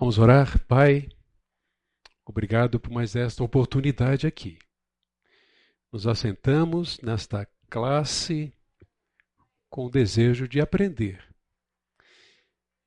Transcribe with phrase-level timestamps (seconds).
[0.00, 1.10] Vamos orar, Pai.
[2.24, 4.58] Obrigado por mais esta oportunidade aqui.
[5.92, 8.50] Nos assentamos nesta classe
[9.68, 11.22] com o desejo de aprender.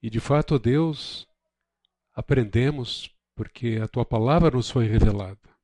[0.02, 1.28] E de fato, Deus,
[2.16, 5.56] aprendemos porque a tua palavra nos foi revelada.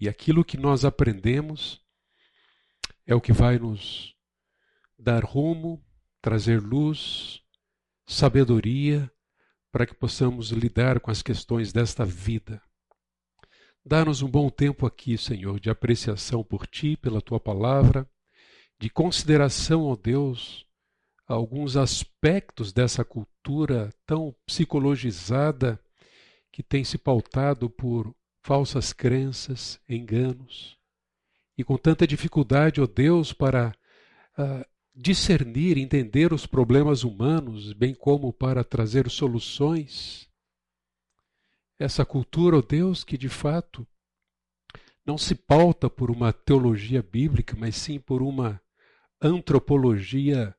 [0.00, 1.80] E aquilo que nós aprendemos
[3.06, 4.16] é o que vai nos
[4.98, 5.80] dar rumo,
[6.20, 7.40] trazer luz,
[8.04, 9.08] sabedoria
[9.78, 12.60] para que possamos lidar com as questões desta vida.
[13.86, 18.04] Dá-nos um bom tempo aqui, Senhor, de apreciação por Ti, pela Tua palavra,
[18.76, 20.66] de consideração, ó Deus,
[21.28, 25.78] a alguns aspectos dessa cultura tão psicologizada
[26.50, 30.76] que tem se pautado por falsas crenças, enganos,
[31.56, 33.72] e com tanta dificuldade, ó Deus, para
[34.36, 34.64] uh,
[35.00, 40.28] discernir, entender os problemas humanos, bem como para trazer soluções.
[41.78, 43.86] Essa cultura, ó oh Deus, que de fato
[45.06, 48.60] não se pauta por uma teologia bíblica, mas sim por uma
[49.22, 50.52] antropologia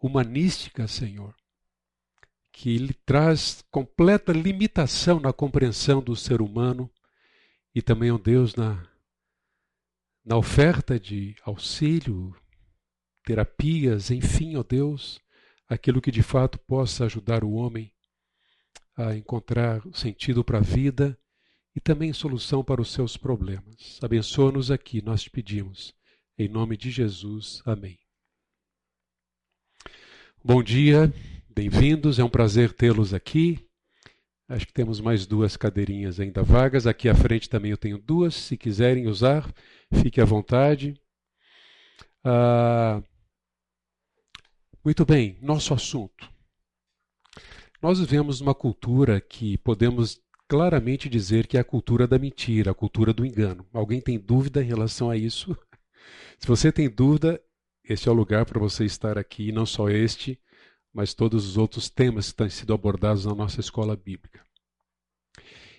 [0.00, 1.34] humanística, Senhor,
[2.52, 6.88] que lhe traz completa limitação na compreensão do ser humano
[7.74, 8.88] e também, ó oh Deus, na,
[10.24, 12.34] na oferta de auxílio,
[13.26, 15.20] terapias, enfim, ó Deus,
[15.68, 17.92] aquilo que de fato possa ajudar o homem
[18.96, 21.18] a encontrar sentido para a vida
[21.74, 23.98] e também solução para os seus problemas.
[24.00, 25.92] Abençoa-nos aqui, nós te pedimos.
[26.38, 27.60] Em nome de Jesus.
[27.66, 27.98] Amém.
[30.42, 31.12] Bom dia,
[31.50, 33.58] bem-vindos, é um prazer tê-los aqui.
[34.48, 36.86] Acho que temos mais duas cadeirinhas ainda vagas.
[36.86, 38.36] Aqui à frente também eu tenho duas.
[38.36, 39.52] Se quiserem usar,
[39.92, 40.94] fique à vontade.
[42.22, 43.02] Ah,
[44.86, 46.30] muito bem, nosso assunto.
[47.82, 52.74] Nós vivemos uma cultura que podemos claramente dizer que é a cultura da mentira, a
[52.74, 53.66] cultura do engano.
[53.72, 55.58] Alguém tem dúvida em relação a isso?
[56.38, 57.42] Se você tem dúvida,
[57.82, 60.40] este é o lugar para você estar aqui, não só este,
[60.94, 64.40] mas todos os outros temas que têm sido abordados na nossa escola bíblica.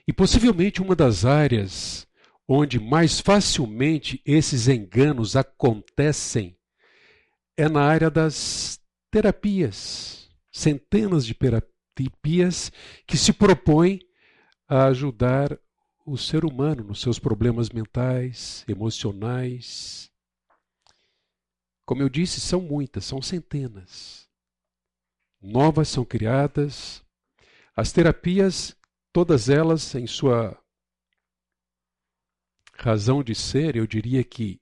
[0.06, 2.06] E possivelmente uma das áreas
[2.46, 6.58] onde mais facilmente esses enganos acontecem
[7.56, 8.86] é na área das
[9.18, 12.72] terapias, centenas de terapias
[13.08, 14.00] que se propõem
[14.68, 15.60] a ajudar
[16.06, 20.12] o ser humano nos seus problemas mentais, emocionais.
[21.84, 24.30] Como eu disse, são muitas, são centenas.
[25.42, 27.04] Novas são criadas.
[27.76, 28.78] As terapias,
[29.12, 30.56] todas elas, em sua
[32.76, 34.62] razão de ser, eu diria que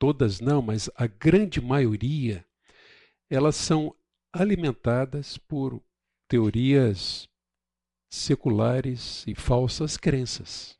[0.00, 2.44] todas não, mas a grande maioria,
[3.34, 3.94] elas são
[4.32, 5.82] alimentadas por
[6.28, 7.28] teorias
[8.08, 10.78] seculares e falsas crenças.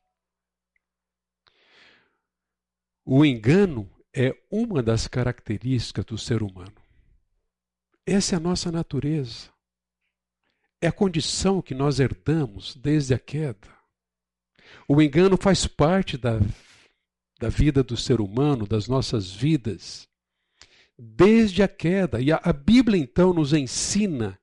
[3.05, 6.77] O engano é uma das características do ser humano.
[8.07, 9.51] Essa é a nossa natureza.
[10.81, 13.69] É a condição que nós herdamos desde a queda.
[14.87, 16.39] O engano faz parte da,
[17.41, 20.09] da vida do ser humano, das nossas vidas
[20.99, 22.21] desde a queda.
[22.21, 24.39] E a, a Bíblia então nos ensina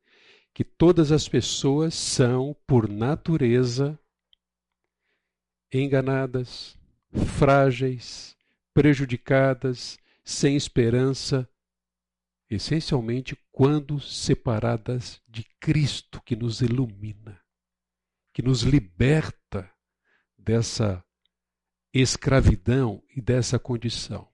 [0.54, 3.98] que todas as pessoas são, por natureza,
[5.72, 6.78] enganadas,
[7.38, 8.36] frágeis,
[8.74, 11.48] prejudicadas, sem esperança,
[12.50, 17.42] essencialmente quando separadas de Cristo que nos ilumina,
[18.34, 19.72] que nos liberta
[20.38, 21.04] dessa
[21.94, 24.31] escravidão e dessa condição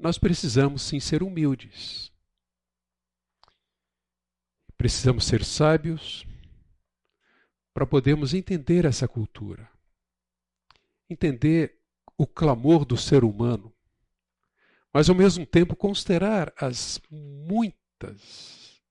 [0.00, 2.10] nós precisamos sim ser humildes.
[4.76, 6.26] Precisamos ser sábios
[7.74, 9.70] para podermos entender essa cultura.
[11.08, 11.78] Entender
[12.16, 13.72] o clamor do ser humano,
[14.92, 18.82] mas ao mesmo tempo considerar as muitas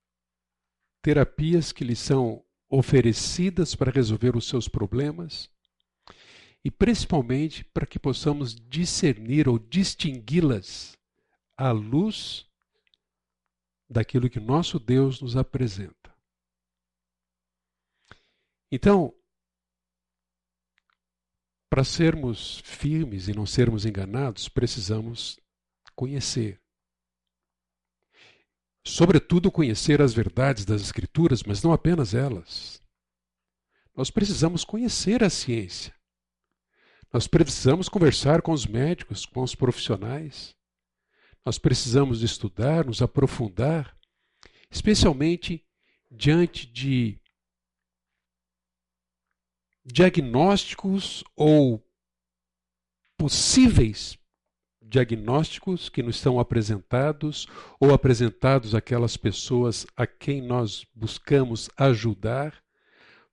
[1.02, 5.50] terapias que lhe são oferecidas para resolver os seus problemas
[6.63, 10.99] e principalmente para que possamos discernir ou distingui-las
[11.60, 12.50] à luz
[13.90, 16.16] daquilo que nosso Deus nos apresenta.
[18.72, 19.14] Então,
[21.70, 25.38] para sermos firmes e não sermos enganados, precisamos
[25.96, 26.62] conhecer.
[28.86, 32.82] Sobretudo, conhecer as verdades das Escrituras, mas não apenas elas.
[33.94, 35.94] Nós precisamos conhecer a ciência.
[37.12, 40.58] Nós precisamos conversar com os médicos, com os profissionais.
[41.50, 43.98] Nós precisamos estudar, nos aprofundar,
[44.69, 45.66] especialmente
[46.12, 47.19] diante de
[49.84, 51.84] diagnósticos ou
[53.18, 54.16] possíveis
[54.80, 57.48] diagnósticos que nos são apresentados
[57.80, 62.63] ou apresentados àquelas pessoas a quem nós buscamos ajudar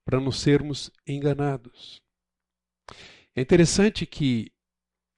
[0.03, 2.01] para não sermos enganados.
[3.35, 4.51] É interessante que,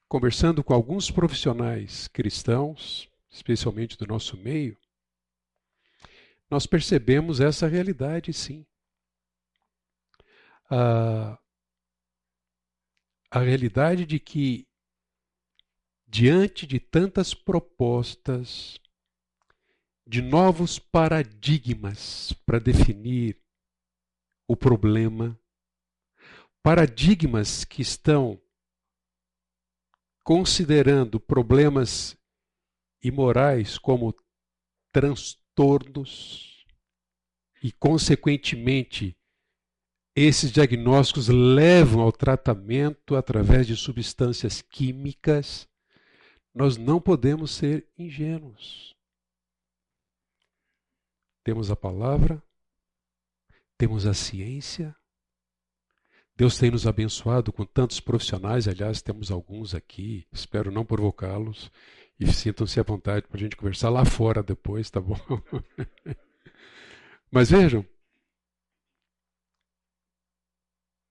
[0.09, 4.75] conversando com alguns profissionais cristãos, especialmente do nosso meio,
[6.49, 8.65] nós percebemos essa realidade, sim.
[10.67, 11.39] A,
[13.29, 14.67] a realidade de que,
[16.07, 18.79] diante de tantas propostas,
[20.07, 23.39] de novos paradigmas para definir
[24.47, 25.39] o problema,
[26.63, 28.41] paradigmas que estão
[30.29, 32.15] considerando problemas
[33.01, 34.13] imorais como
[34.93, 36.63] transtornos
[37.63, 39.17] e, consequentemente,
[40.15, 45.67] esses diagnósticos levam ao tratamento através de substâncias químicas.
[46.53, 48.95] Nós não podemos ser ingênuos.
[51.43, 52.39] Temos a palavra,
[53.79, 54.95] temos a ciência.
[56.39, 61.69] Deus tem nos abençoado com tantos profissionais, aliás, temos alguns aqui, espero não provocá-los
[62.17, 65.17] e sintam-se à vontade para a gente conversar lá fora depois, tá bom?
[67.29, 67.85] Mas vejam,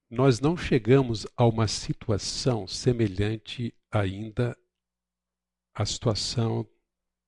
[0.08, 4.56] nós não chegamos a uma situação semelhante ainda
[5.74, 6.66] à situação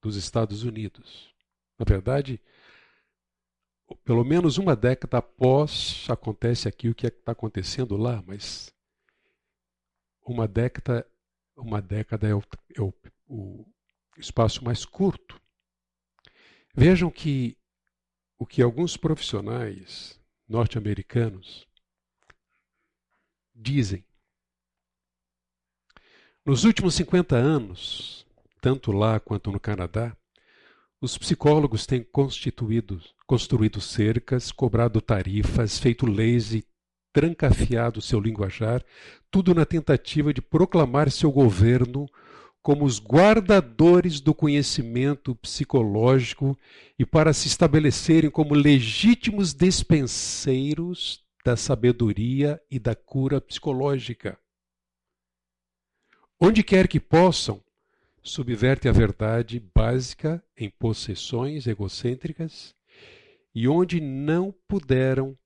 [0.01, 1.35] dos Estados Unidos.
[1.79, 2.41] Na verdade,
[4.05, 8.73] pelo menos uma década após acontece aqui o que é está acontecendo lá, mas
[10.25, 11.07] uma década,
[11.57, 12.43] uma década é o,
[12.77, 12.93] é o,
[13.27, 13.67] o
[14.17, 15.41] espaço mais curto.
[16.75, 17.57] Vejam que
[18.39, 21.67] o que alguns profissionais norte-americanos
[23.55, 24.05] dizem.
[26.45, 28.27] Nos últimos 50 anos,
[28.61, 30.17] tanto lá quanto no Canadá,
[31.01, 36.67] os psicólogos têm constituído, construído cercas, cobrado tarifas, feito leis e
[37.13, 38.85] trancafiado seu linguajar,
[39.31, 42.07] tudo na tentativa de proclamar seu governo
[42.61, 46.59] como os guardadores do conhecimento psicológico
[46.99, 54.37] e para se estabelecerem como legítimos despenseiros da sabedoria e da cura psicológica.
[56.41, 57.63] Onde quer que possam,
[58.25, 62.75] subverte a verdade básica em possessões egocêntricas,
[63.55, 65.39] e onde não puderam,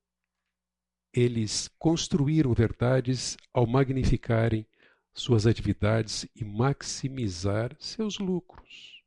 [1.12, 4.66] eles construíram verdades ao magnificarem
[5.12, 9.02] suas atividades e maximizar seus lucros.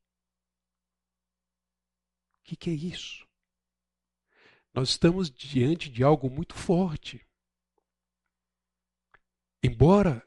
[2.40, 3.28] O que, que é isso?
[4.74, 7.28] Nós estamos diante de algo muito forte.
[9.62, 10.27] Embora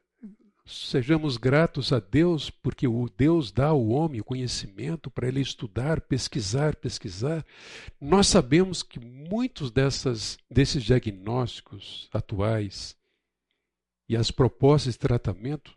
[0.71, 6.01] sejamos gratos a Deus, porque o Deus dá ao homem o conhecimento para ele estudar,
[6.01, 7.45] pesquisar, pesquisar,
[8.01, 12.97] nós sabemos que muitos dessas, desses diagnósticos atuais
[14.09, 15.77] e as propostas de tratamento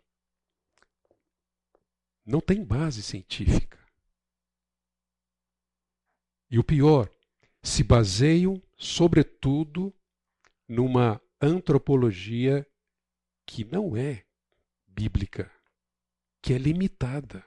[2.24, 3.78] não têm base científica.
[6.50, 7.10] E o pior,
[7.62, 9.92] se baseiam, sobretudo,
[10.68, 12.66] numa antropologia
[13.46, 14.23] que não é
[14.94, 15.50] bíblica,
[16.42, 17.44] que é limitada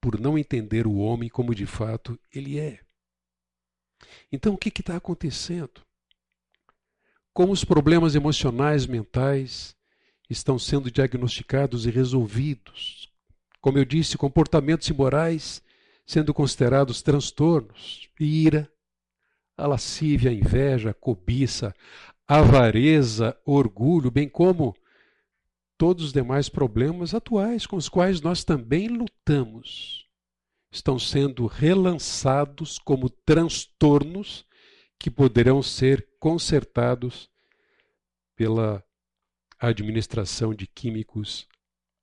[0.00, 2.80] por não entender o homem como de fato ele é.
[4.30, 5.80] Então, o que está acontecendo?
[7.32, 9.76] Como os problemas emocionais, mentais,
[10.28, 13.10] estão sendo diagnosticados e resolvidos.
[13.60, 15.62] Como eu disse, comportamentos imorais
[16.04, 18.70] sendo considerados transtornos, ira,
[19.56, 21.74] a lascívia, a inveja, a cobiça,
[22.26, 24.74] a avareza, orgulho, bem como
[25.82, 30.08] todos os demais problemas atuais com os quais nós também lutamos,
[30.70, 34.46] estão sendo relançados como transtornos
[34.96, 37.28] que poderão ser consertados
[38.36, 38.80] pela
[39.58, 41.48] administração de químicos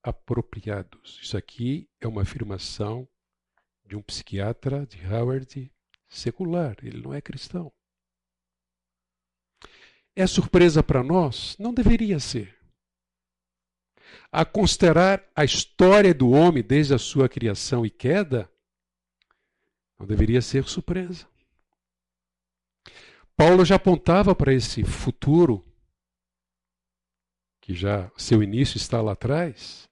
[0.04, 1.18] apropriados.
[1.24, 3.08] Isso aqui é uma afirmação
[3.86, 5.72] de um psiquiatra de Howard
[6.10, 7.72] secular, ele não é cristão.
[10.14, 11.56] É surpresa para nós?
[11.58, 12.59] Não deveria ser.
[14.32, 18.50] A considerar a história do homem desde a sua criação e queda,
[20.00, 21.28] não deveria ser surpresa.
[23.36, 25.66] Paulo já apontava para esse futuro
[27.62, 29.88] que já seu início está lá atrás,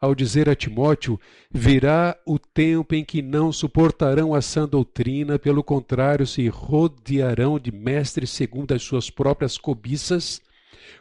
[0.00, 1.20] ao dizer a Timóteo:
[1.50, 7.70] virá o tempo em que não suportarão a sã doutrina, pelo contrário, se rodearão de
[7.70, 10.40] mestres segundo as suas próprias cobiças,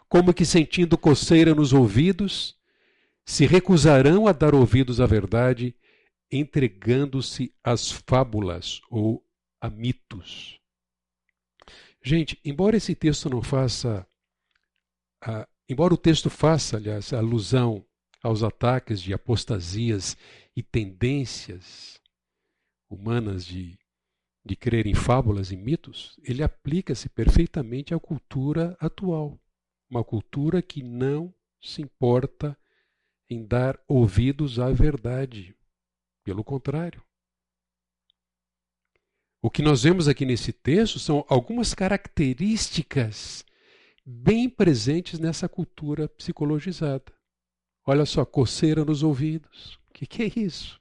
[0.07, 2.55] como que sentindo coceira nos ouvidos,
[3.25, 5.75] se recusarão a dar ouvidos à verdade,
[6.31, 9.23] entregando-se às fábulas ou
[9.61, 10.59] a mitos.
[12.03, 14.05] Gente, embora esse texto não faça,
[15.21, 17.85] a, embora o texto faça, aliás, alusão
[18.21, 20.17] aos ataques de apostasias
[20.55, 21.99] e tendências
[22.89, 23.77] humanas de,
[24.45, 29.39] de crer em fábulas e mitos, ele aplica-se perfeitamente à cultura atual.
[29.93, 31.31] Uma cultura que não
[31.61, 32.57] se importa
[33.29, 35.55] em dar ouvidos à verdade.
[36.23, 37.05] Pelo contrário.
[39.39, 43.45] O que nós vemos aqui nesse texto são algumas características
[44.03, 47.13] bem presentes nessa cultura psicologizada.
[47.85, 49.75] Olha só, coceira nos ouvidos.
[49.89, 50.79] O que, que é isso?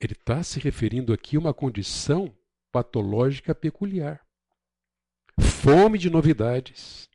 [0.00, 2.32] Ele está se referindo aqui a uma condição
[2.70, 4.24] patológica peculiar.
[5.40, 7.08] Fome de novidades.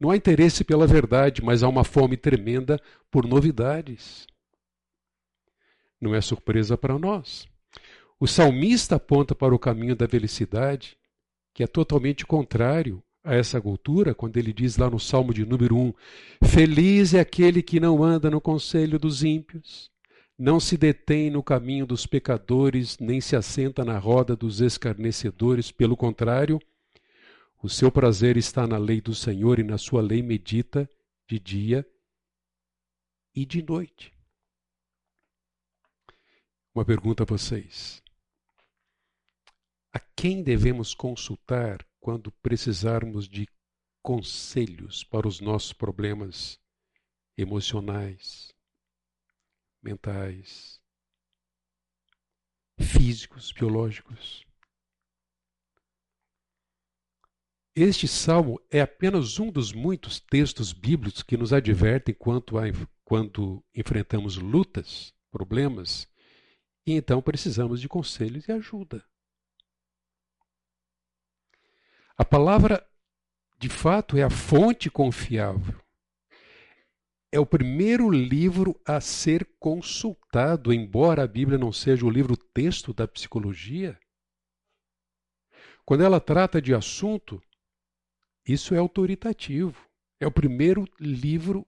[0.00, 4.26] Não há interesse pela verdade, mas há uma fome tremenda por novidades.
[6.00, 7.46] Não é surpresa para nós.
[8.18, 10.98] O salmista aponta para o caminho da felicidade,
[11.54, 15.76] que é totalmente contrário a essa cultura, quando ele diz lá no Salmo de número
[15.76, 15.94] 1:
[16.44, 19.91] Feliz é aquele que não anda no conselho dos ímpios,
[20.38, 25.96] não se detém no caminho dos pecadores, nem se assenta na roda dos escarnecedores, pelo
[25.96, 26.60] contrário,
[27.62, 30.88] o seu prazer está na lei do Senhor e na sua lei medita
[31.28, 31.86] de dia
[33.34, 34.12] e de noite.
[36.74, 38.02] Uma pergunta a vocês.
[39.92, 43.46] A quem devemos consultar quando precisarmos de
[44.02, 46.58] conselhos para os nossos problemas
[47.36, 48.51] emocionais,
[49.82, 50.80] mentais,
[52.78, 54.46] físicos, biológicos?
[57.74, 62.64] Este salmo é apenas um dos muitos textos bíblicos que nos advertem quanto a,
[63.02, 66.06] quando enfrentamos lutas, problemas
[66.86, 69.04] e então precisamos de conselhos e ajuda.
[72.16, 72.86] A palavra,
[73.58, 75.81] de fato, é a fonte confiável.
[77.34, 82.92] É o primeiro livro a ser consultado, embora a Bíblia não seja o livro texto
[82.92, 83.98] da psicologia.
[85.82, 87.42] Quando ela trata de assunto,
[88.46, 89.88] isso é autoritativo.
[90.20, 91.66] É o primeiro livro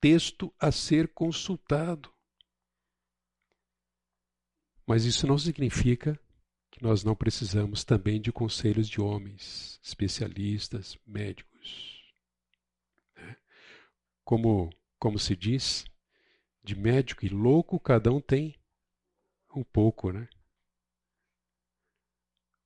[0.00, 2.12] texto a ser consultado.
[4.86, 6.18] Mas isso não significa
[6.70, 12.14] que nós não precisamos também de conselhos de homens, especialistas, médicos.
[13.16, 13.36] Né?
[14.24, 15.84] Como, como se diz,
[16.62, 18.54] de médico e louco cada um tem
[19.56, 20.28] um pouco, né?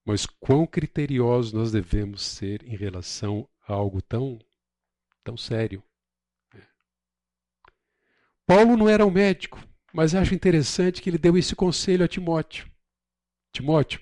[0.05, 4.38] Mas quão criteriosos nós devemos ser em relação a algo tão,
[5.23, 5.83] tão sério.
[6.53, 6.62] Né?
[8.45, 12.71] Paulo não era um médico, mas acho interessante que ele deu esse conselho a Timóteo.
[13.53, 14.00] Timóteo,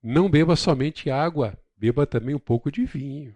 [0.00, 3.34] não beba somente água, beba também um pouco de vinho.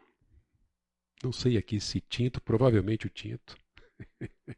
[1.25, 3.57] Não sei aqui se tinto, provavelmente o tinto.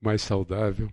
[0.00, 0.92] Mais saudável.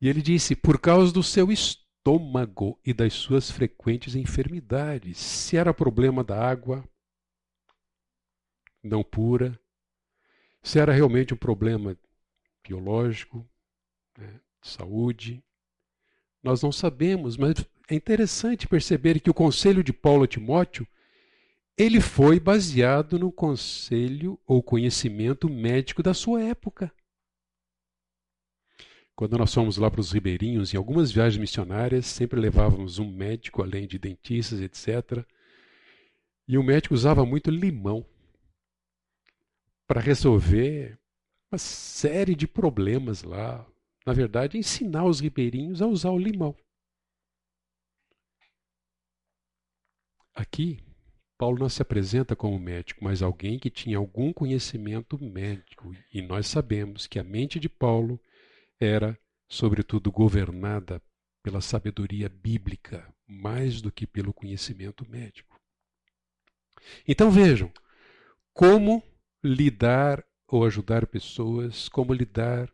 [0.00, 5.18] E ele disse: por causa do seu estômago e das suas frequentes enfermidades.
[5.18, 6.88] Se era problema da água
[8.82, 9.58] não pura,
[10.62, 11.98] se era realmente um problema
[12.62, 13.48] biológico,
[14.16, 15.42] né, de saúde.
[16.42, 20.86] Nós não sabemos, mas é interessante perceber que o conselho de Paulo a Timóteo
[21.76, 26.92] ele foi baseado no conselho ou conhecimento médico da sua época.
[29.14, 33.62] Quando nós fomos lá para os ribeirinhos, em algumas viagens missionárias, sempre levávamos um médico,
[33.62, 35.24] além de dentistas, etc.
[36.48, 38.06] E o médico usava muito limão
[39.86, 40.98] para resolver
[41.50, 43.66] uma série de problemas lá.
[44.04, 46.54] Na verdade, ensinar os ribeirinhos a usar o limão.
[50.34, 50.85] Aqui,
[51.38, 55.94] Paulo não se apresenta como médico, mas alguém que tinha algum conhecimento médico.
[56.12, 58.18] E nós sabemos que a mente de Paulo
[58.80, 61.02] era, sobretudo, governada
[61.42, 65.60] pela sabedoria bíblica, mais do que pelo conhecimento médico.
[67.06, 67.72] Então vejam
[68.52, 69.02] como
[69.42, 72.72] lidar ou ajudar pessoas, como lidar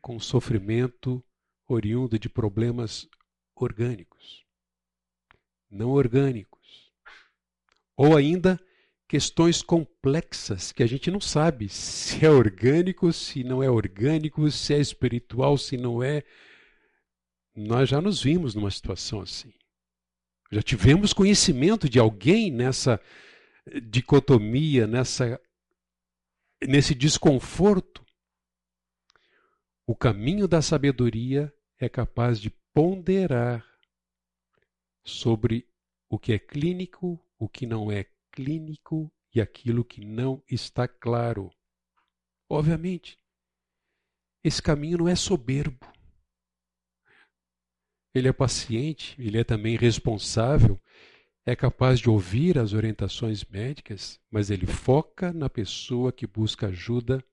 [0.00, 1.22] com sofrimento
[1.66, 3.08] oriundo de problemas
[3.54, 4.44] orgânicos,
[5.70, 6.57] não orgânicos,
[7.98, 8.60] ou ainda
[9.08, 14.72] questões complexas que a gente não sabe se é orgânico, se não é orgânico, se
[14.72, 16.22] é espiritual, se não é.
[17.56, 19.52] Nós já nos vimos numa situação assim.
[20.52, 23.00] Já tivemos conhecimento de alguém nessa
[23.82, 25.40] dicotomia, nessa
[26.62, 28.04] nesse desconforto.
[29.84, 33.66] O caminho da sabedoria é capaz de ponderar
[35.02, 35.66] sobre
[36.08, 41.50] o que é clínico, o que não é clínico e aquilo que não está claro.
[42.48, 43.18] Obviamente,
[44.42, 45.86] esse caminho não é soberbo.
[48.14, 50.80] Ele é paciente, ele é também responsável,
[51.44, 57.24] é capaz de ouvir as orientações médicas, mas ele foca na pessoa que busca ajuda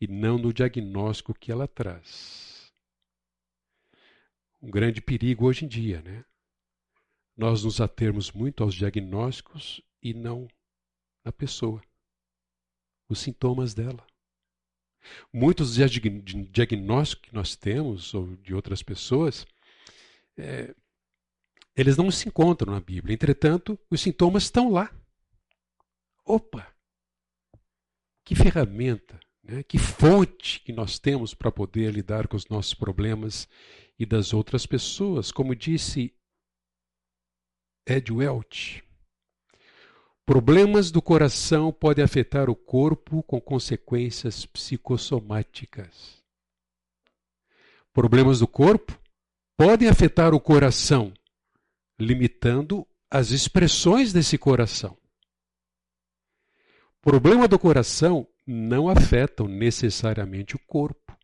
[0.00, 2.72] e não no diagnóstico que ela traz.
[4.62, 6.24] Um grande perigo hoje em dia, né?
[7.40, 10.46] Nós nos atermos muito aos diagnósticos e não
[11.24, 11.80] na pessoa,
[13.08, 14.06] os sintomas dela.
[15.32, 19.46] Muitos diagnósticos que nós temos, ou de outras pessoas,
[20.36, 20.74] é,
[21.74, 23.14] eles não se encontram na Bíblia.
[23.14, 24.94] Entretanto, os sintomas estão lá.
[26.26, 26.70] Opa!
[28.22, 29.62] Que ferramenta, né?
[29.62, 33.48] que fonte que nós temos para poder lidar com os nossos problemas
[33.98, 35.32] e das outras pessoas.
[35.32, 36.14] Como disse
[37.90, 38.84] Ed Welch,
[40.24, 46.22] Problemas do coração podem afetar o corpo com consequências psicossomáticas.
[47.92, 48.96] Problemas do corpo
[49.56, 51.12] podem afetar o coração,
[51.98, 54.96] limitando as expressões desse coração.
[57.02, 61.18] Problema do coração não afetam necessariamente o corpo.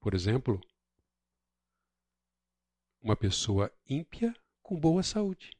[0.00, 0.60] Por exemplo,
[3.00, 4.34] uma pessoa ímpia
[4.72, 5.50] com boa saúde.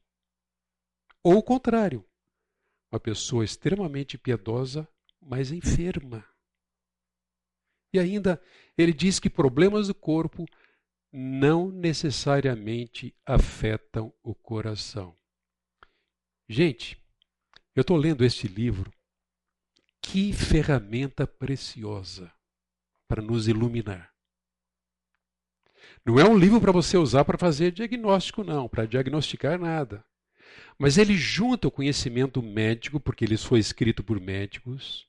[1.21, 2.03] Ou o contrário,
[2.91, 4.89] uma pessoa extremamente piedosa,
[5.21, 6.27] mas enferma.
[7.93, 8.41] E ainda,
[8.75, 10.45] ele diz que problemas do corpo
[11.11, 15.15] não necessariamente afetam o coração.
[16.49, 16.99] Gente,
[17.75, 18.91] eu estou lendo este livro.
[20.01, 22.33] Que ferramenta preciosa
[23.07, 24.12] para nos iluminar.
[26.05, 30.03] Não é um livro para você usar para fazer diagnóstico, não, para diagnosticar nada.
[30.77, 35.07] Mas ele junta o conhecimento médico, porque ele foi escrito por médicos,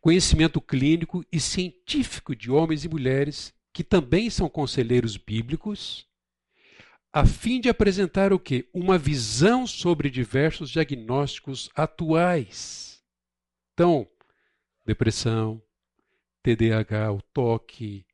[0.00, 6.06] conhecimento clínico e científico de homens e mulheres que também são conselheiros bíblicos,
[7.12, 8.68] a fim de apresentar o que?
[8.72, 13.02] Uma visão sobre diversos diagnósticos atuais.
[13.72, 14.06] Então,
[14.84, 15.60] depressão,
[16.42, 18.06] TDAH, o toque,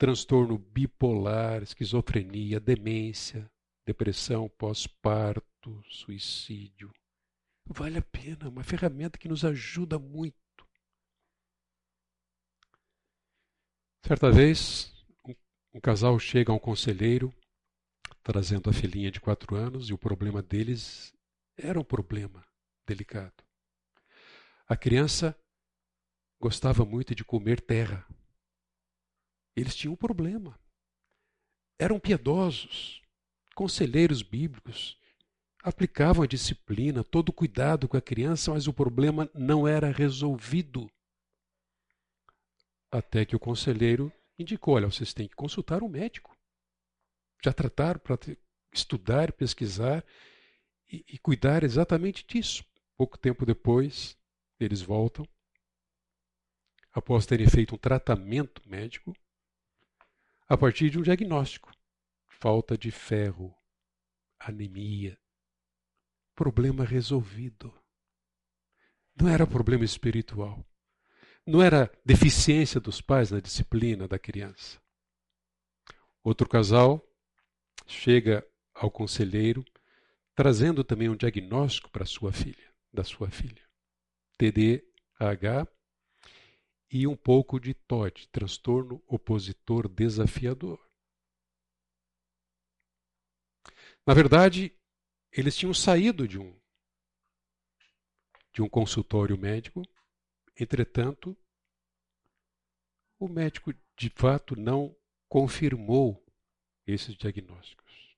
[0.00, 3.46] transtorno bipolar, esquizofrenia, demência,
[3.84, 6.90] depressão pós-parto, suicídio.
[7.66, 10.34] Vale a pena, uma ferramenta que nos ajuda muito.
[14.06, 14.90] Certa vez,
[15.28, 15.34] um,
[15.74, 17.30] um casal chega a um conselheiro
[18.22, 21.12] trazendo a filhinha de quatro anos e o problema deles
[21.58, 22.42] era um problema
[22.86, 23.44] delicado.
[24.66, 25.38] A criança
[26.40, 28.06] gostava muito de comer terra.
[29.56, 30.58] Eles tinham um problema.
[31.78, 33.02] Eram piedosos,
[33.54, 35.00] conselheiros bíblicos
[35.62, 40.90] aplicavam a disciplina, todo o cuidado com a criança, mas o problema não era resolvido.
[42.90, 46.36] Até que o conselheiro indicou: olha, vocês têm que consultar um médico.
[47.44, 48.18] Já trataram para
[48.72, 50.04] estudar, pesquisar
[50.88, 52.64] e, e cuidar exatamente disso.
[52.96, 54.16] Pouco tempo depois,
[54.58, 55.26] eles voltam,
[56.92, 59.14] após terem feito um tratamento médico,
[60.50, 61.70] a partir de um diagnóstico
[62.26, 63.54] falta de ferro,
[64.36, 65.16] anemia.
[66.34, 67.72] Problema resolvido.
[69.14, 70.66] Não era problema espiritual.
[71.46, 74.82] Não era deficiência dos pais na disciplina da criança.
[76.20, 77.00] Outro casal
[77.86, 79.64] chega ao conselheiro
[80.34, 83.62] trazendo também um diagnóstico para sua filha, da sua filha.
[84.36, 85.68] TDAH
[86.90, 90.78] e um pouco de TOD, transtorno opositor desafiador.
[94.06, 94.74] Na verdade,
[95.30, 96.58] eles tinham saído de um
[98.52, 99.82] de um consultório médico,
[100.58, 101.36] entretanto,
[103.16, 104.96] o médico de fato não
[105.28, 106.20] confirmou
[106.84, 108.16] esses diagnósticos.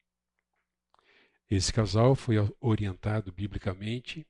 [1.50, 4.26] Esse casal foi orientado biblicamente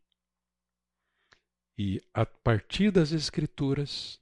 [1.79, 4.21] e, a partir das Escrituras,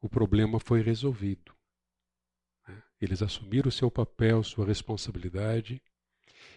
[0.00, 1.54] o problema foi resolvido.
[2.66, 2.82] Né?
[3.00, 5.82] Eles assumiram o seu papel, sua responsabilidade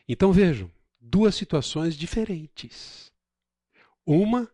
[0.07, 3.11] então vejam, duas situações diferentes.
[4.05, 4.51] Uma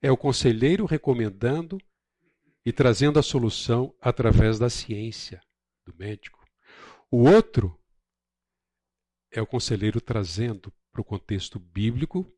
[0.00, 1.78] é o conselheiro recomendando
[2.64, 5.40] e trazendo a solução através da ciência
[5.84, 6.44] do médico.
[7.10, 7.78] O outro
[9.30, 12.30] é o conselheiro trazendo para o contexto bíblico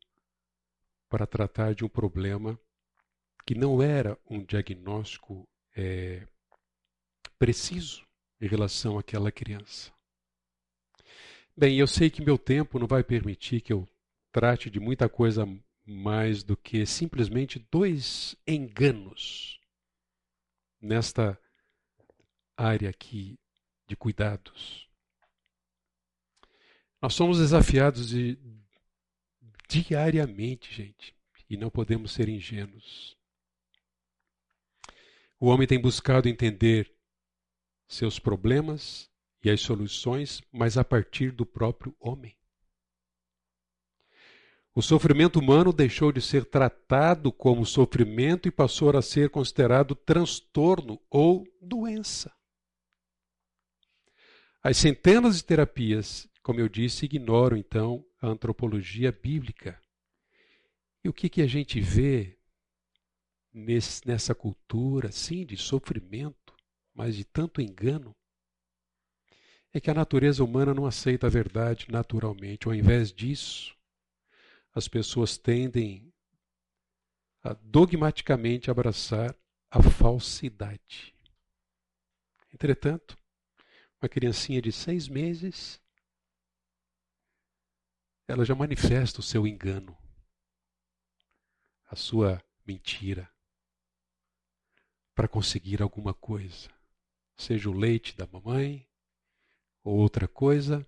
[1.09, 2.59] para tratar de um problema
[3.45, 5.47] que não era um diagnóstico
[5.79, 6.27] é,
[7.37, 8.05] preciso
[8.41, 9.91] em relação àquela criança.
[11.55, 13.87] Bem, eu sei que meu tempo não vai permitir que eu
[14.31, 15.45] trate de muita coisa
[15.85, 19.59] mais do que simplesmente dois enganos
[20.81, 21.39] nesta
[22.55, 23.39] área aqui
[23.87, 24.87] de cuidados.
[27.01, 28.37] Nós somos desafiados de,
[29.67, 31.15] diariamente, gente,
[31.49, 33.18] e não podemos ser ingênuos.
[35.39, 36.91] O homem tem buscado entender
[37.87, 39.09] seus problemas
[39.43, 42.35] e as soluções, mas a partir do próprio homem.
[44.75, 51.01] O sofrimento humano deixou de ser tratado como sofrimento e passou a ser considerado transtorno
[51.09, 52.33] ou doença.
[54.61, 59.81] As centenas de terapias, como eu disse, ignoram então a antropologia bíblica.
[61.03, 62.38] E o que, que a gente vê
[63.53, 66.55] nesse, nessa cultura, sim, de sofrimento,
[66.93, 68.15] mas de tanto engano?
[69.71, 72.67] é que a natureza humana não aceita a verdade naturalmente.
[72.67, 73.75] Ao invés disso,
[74.73, 76.11] as pessoas tendem
[77.43, 79.35] a dogmaticamente abraçar
[79.69, 81.15] a falsidade.
[82.53, 83.17] Entretanto,
[84.01, 85.79] uma criancinha de seis meses,
[88.27, 89.95] ela já manifesta o seu engano,
[91.85, 93.31] a sua mentira,
[95.19, 96.69] para conseguir alguma coisa.
[97.35, 98.87] Seja o leite da mamãe,
[99.83, 100.87] ou outra coisa,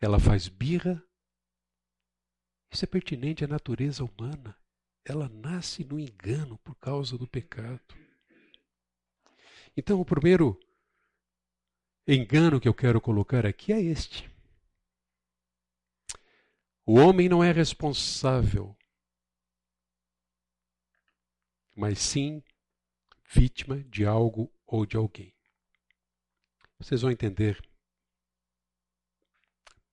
[0.00, 1.02] ela faz birra.
[2.70, 4.56] Isso é pertinente à natureza humana.
[5.04, 7.82] Ela nasce no engano por causa do pecado.
[9.76, 10.56] Então, o primeiro
[12.06, 14.30] engano que eu quero colocar aqui é este.
[16.86, 18.76] O homem não é responsável,
[21.74, 22.40] mas sim
[23.32, 25.32] vítima de algo ou de alguém.
[26.78, 27.60] Vocês vão entender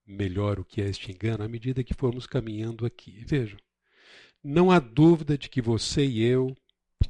[0.05, 3.23] melhor o que é este engano à medida que formos caminhando aqui.
[3.25, 3.57] Vejam,
[4.43, 6.53] não há dúvida de que você e eu,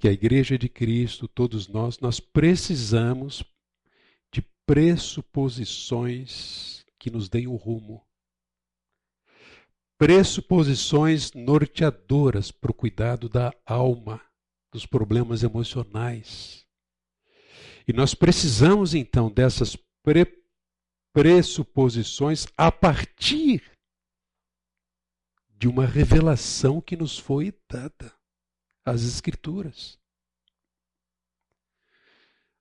[0.04, 3.42] que a Igreja de Cristo, todos nós, nós precisamos
[4.34, 8.06] de pressuposições que nos deem o um rumo.
[9.98, 14.20] Pressuposições norteadoras para o cuidado da alma,
[14.74, 16.68] dos problemas emocionais.
[17.88, 20.42] E nós precisamos então dessas pre
[21.14, 23.72] pressuposições a partir
[25.48, 28.12] de uma revelação que nos foi dada,
[28.84, 30.00] as Escrituras.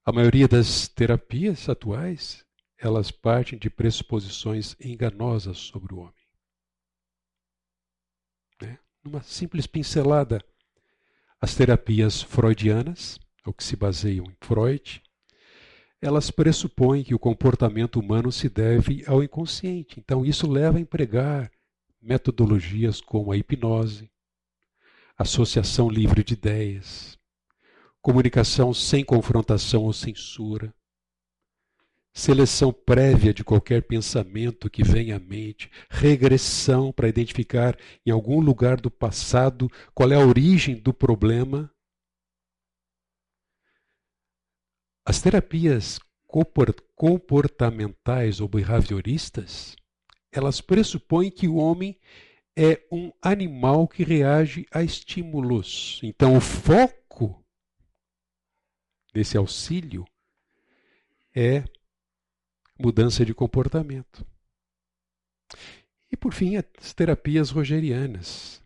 [0.05, 2.44] A maioria das terapias atuais,
[2.77, 6.29] elas partem de pressuposições enganosas sobre o homem.
[8.61, 8.79] Né?
[9.03, 10.44] Numa simples pincelada,
[11.43, 15.03] as terapias freudianas, ou que se baseiam em Freud,
[16.01, 19.99] elas pressupõem que o comportamento humano se deve ao inconsciente.
[19.99, 21.51] Então, isso leva a empregar
[22.01, 24.09] metodologias como a hipnose,
[25.19, 27.19] associação livre de ideias,
[28.01, 30.73] comunicação sem confrontação ou censura,
[32.12, 38.81] seleção prévia de qualquer pensamento que venha à mente, regressão para identificar em algum lugar
[38.81, 41.72] do passado qual é a origem do problema
[45.05, 45.98] As terapias
[46.94, 49.75] comportamentais ou behavioristas,
[50.31, 51.98] elas pressupõem que o homem
[52.57, 55.98] é um animal que reage a estímulos.
[56.05, 57.44] Então, o foco
[59.12, 60.05] desse auxílio
[61.35, 61.64] é
[62.79, 64.27] mudança de comportamento.
[66.11, 68.63] E, por fim, as terapias rogerianas,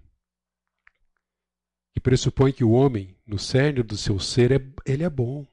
[1.92, 5.47] que pressupõem que o homem, no cerne do seu ser, é, ele é bom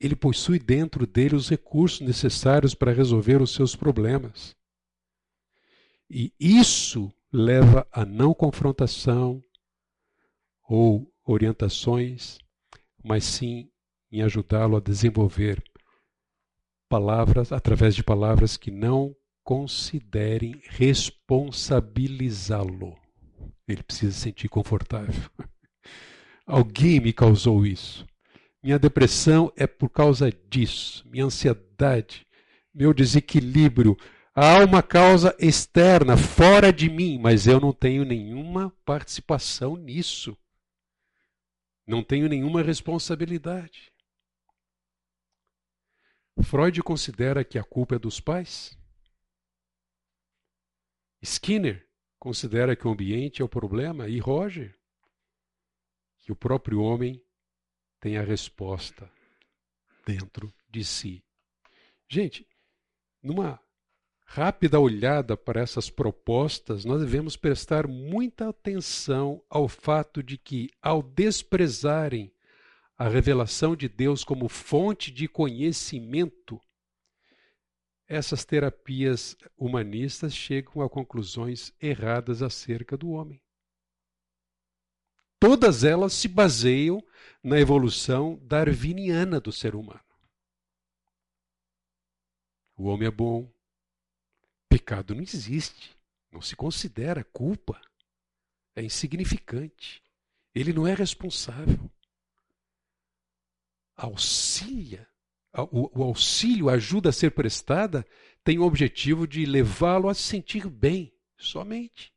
[0.00, 4.56] ele possui dentro dele os recursos necessários para resolver os seus problemas.
[6.08, 9.44] E isso leva a não confrontação
[10.66, 12.38] ou orientações,
[13.04, 13.70] mas sim
[14.10, 15.62] em ajudá-lo a desenvolver
[16.90, 22.98] palavras, através de palavras que não considerem responsabilizá-lo.
[23.68, 25.30] Ele precisa se sentir confortável.
[26.44, 28.04] Alguém me causou isso.
[28.60, 32.26] Minha depressão é por causa disso, minha ansiedade,
[32.74, 33.96] meu desequilíbrio.
[34.34, 40.36] Há uma causa externa, fora de mim, mas eu não tenho nenhuma participação nisso.
[41.86, 43.92] Não tenho nenhuma responsabilidade.
[46.42, 48.76] Freud considera que a culpa é dos pais?
[51.22, 51.86] Skinner
[52.18, 54.78] considera que o ambiente é o problema e Roger
[56.18, 57.22] que o próprio homem
[57.98, 59.10] tem a resposta
[60.06, 61.24] dentro de si.
[62.08, 62.46] Gente,
[63.22, 63.60] numa
[64.24, 71.02] rápida olhada para essas propostas, nós devemos prestar muita atenção ao fato de que, ao
[71.02, 72.32] desprezarem
[73.00, 76.60] a revelação de Deus como fonte de conhecimento,
[78.06, 83.42] essas terapias humanistas chegam a conclusões erradas acerca do homem.
[85.38, 87.02] Todas elas se baseiam
[87.42, 90.04] na evolução darwiniana do ser humano.
[92.76, 93.50] O homem é bom,
[94.68, 95.96] Pecado não existe,
[96.30, 97.80] não se considera culpa,
[98.76, 100.02] é insignificante.
[100.54, 101.90] Ele não é responsável.
[104.00, 105.06] Auxilia,
[105.70, 108.06] o, o auxílio, a ajuda a ser prestada,
[108.42, 112.12] tem o objetivo de levá-lo a se sentir bem, somente.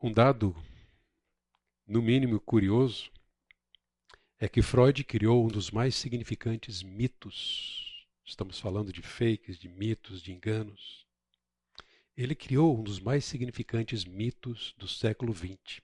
[0.00, 0.56] Um dado,
[1.86, 3.10] no mínimo curioso,
[4.38, 8.06] é que Freud criou um dos mais significantes mitos.
[8.24, 11.09] Estamos falando de fakes, de mitos, de enganos.
[12.22, 15.80] Ele criou um dos mais significantes mitos do século XX.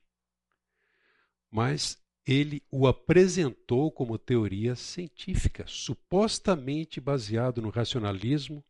[1.50, 1.96] Mas
[2.26, 8.62] ele o apresentou como teoria científica, supostamente baseado no racionalismo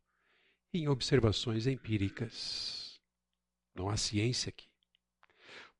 [0.72, 3.00] e em observações empíricas.
[3.74, 4.68] Não há ciência aqui.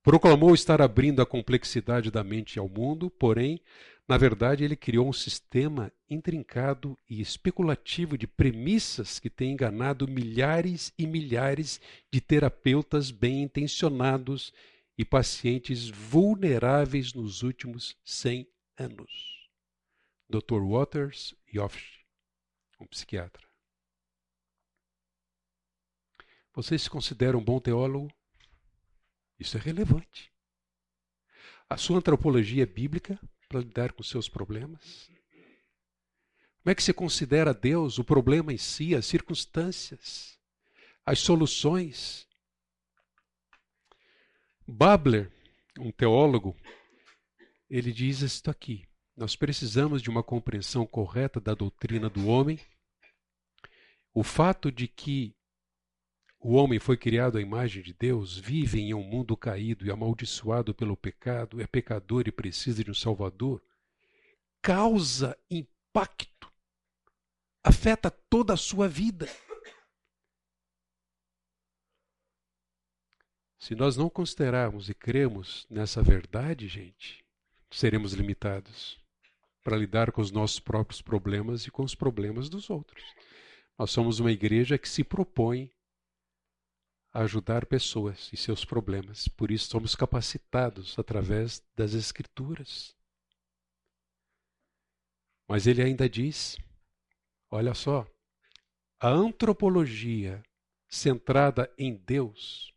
[0.03, 3.61] Proclamou estar abrindo a complexidade da mente ao mundo, porém
[4.07, 10.93] na verdade, ele criou um sistema intrincado e especulativo de premissas que tem enganado milhares
[10.97, 14.53] e milhares de terapeutas bem intencionados
[14.97, 19.49] e pacientes vulneráveis nos últimos 100 anos.
[20.29, 20.61] Dr.
[20.61, 22.05] Waters Yoft,
[22.79, 23.45] um psiquiatra.
[26.53, 28.09] Você se considera um bom teólogo?
[29.37, 30.31] Isso é relevante.
[31.69, 35.09] A sua antropologia bíblica para lidar com seus problemas?
[36.61, 40.37] Como é que você considera Deus, o problema em si, as circunstâncias,
[41.05, 42.27] as soluções?
[44.67, 45.31] Babler,
[45.79, 46.57] um teólogo,
[47.69, 52.59] ele diz isto aqui: nós precisamos de uma compreensão correta da doutrina do homem.
[54.13, 55.36] O fato de que
[56.47, 60.73] o homem foi criado à imagem de Deus, vive em um mundo caído e amaldiçoado
[60.73, 63.61] pelo pecado, é pecador e precisa de um Salvador,
[64.61, 66.49] causa impacto,
[67.61, 69.27] afeta toda a sua vida.
[73.59, 77.25] Se nós não considerarmos e cremos nessa verdade, gente,
[77.69, 78.97] seremos limitados
[79.61, 83.03] para lidar com os nossos próprios problemas e com os problemas dos outros.
[83.77, 85.69] Nós somos uma igreja que se propõe
[87.17, 89.27] a ajudar pessoas e seus problemas.
[89.27, 92.95] Por isso somos capacitados através das Escrituras.
[95.49, 96.59] Mas ele ainda diz:
[97.49, 98.05] olha só,
[98.99, 100.43] a antropologia
[100.87, 102.71] centrada em Deus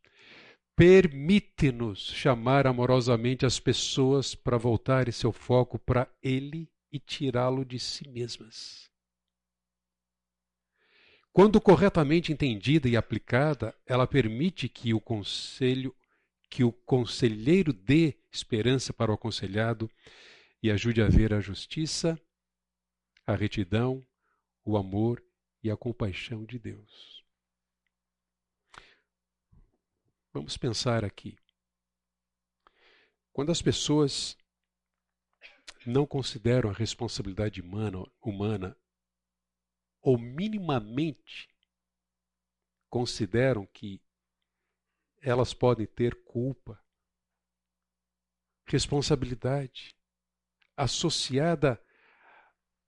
[0.74, 8.08] permite-nos chamar amorosamente as pessoas para voltarem seu foco para Ele e tirá-lo de si
[8.08, 8.89] mesmas.
[11.40, 15.96] Quando corretamente entendida e aplicada, ela permite que o conselho,
[16.50, 19.90] que o conselheiro dê esperança para o aconselhado
[20.62, 22.20] e ajude a ver a justiça,
[23.26, 24.06] a retidão,
[24.62, 25.24] o amor
[25.62, 27.24] e a compaixão de Deus.
[30.34, 31.38] Vamos pensar aqui.
[33.32, 34.36] Quando as pessoas
[35.86, 38.76] não consideram a responsabilidade humana, humana
[40.00, 41.48] ou minimamente
[42.88, 44.00] consideram que
[45.20, 46.82] elas podem ter culpa,
[48.66, 49.94] responsabilidade
[50.76, 51.82] associada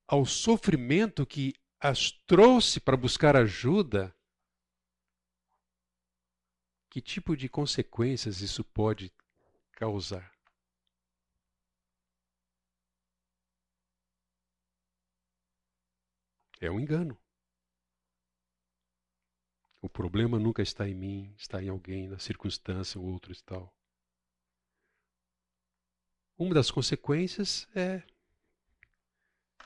[0.07, 4.15] ao sofrimento que as trouxe para buscar ajuda,
[6.89, 9.13] que tipo de consequências isso pode
[9.73, 10.32] causar?
[16.63, 17.19] É um engano.
[19.81, 23.77] O problema nunca está em mim, está em alguém, na circunstância ou outro e tal.
[26.39, 28.05] Uma das consequências é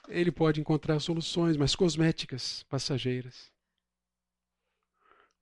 [0.08, 3.52] ele pode encontrar soluções, mas cosméticas, passageiras.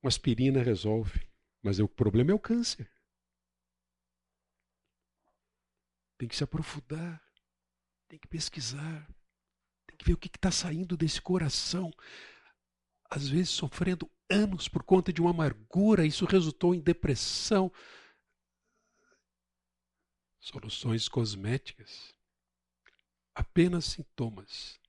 [0.03, 1.25] Uma aspirina resolve,
[1.63, 2.91] mas o problema é o câncer.
[6.19, 7.23] Tem que se aprofundar,
[8.09, 9.09] tem que pesquisar,
[10.03, 11.91] ver o que está saindo desse coração.
[13.11, 17.71] Às vezes sofrendo anos por conta de uma amargura, isso resultou em depressão.
[20.41, 22.15] Soluções cosméticas.
[23.35, 24.81] Apenas sintomas.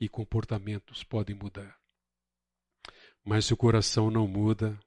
[0.00, 1.78] E comportamentos podem mudar.
[3.24, 4.78] Mas se o coração não muda,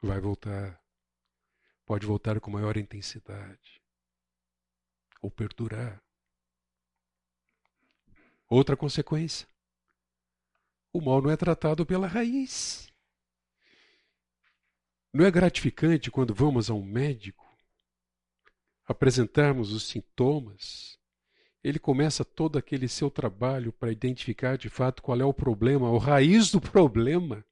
[0.00, 0.80] vai voltar.
[1.84, 3.80] Pode voltar com maior intensidade.
[5.20, 6.02] Ou perdurar.
[8.50, 9.48] Outra consequência:
[10.92, 12.92] o mal não é tratado pela raiz.
[15.12, 17.48] Não é gratificante quando vamos a um médico,
[18.86, 20.98] apresentarmos os sintomas,
[21.62, 26.00] ele começa todo aquele seu trabalho para identificar de fato qual é o problema, a
[26.00, 27.44] raiz do problema.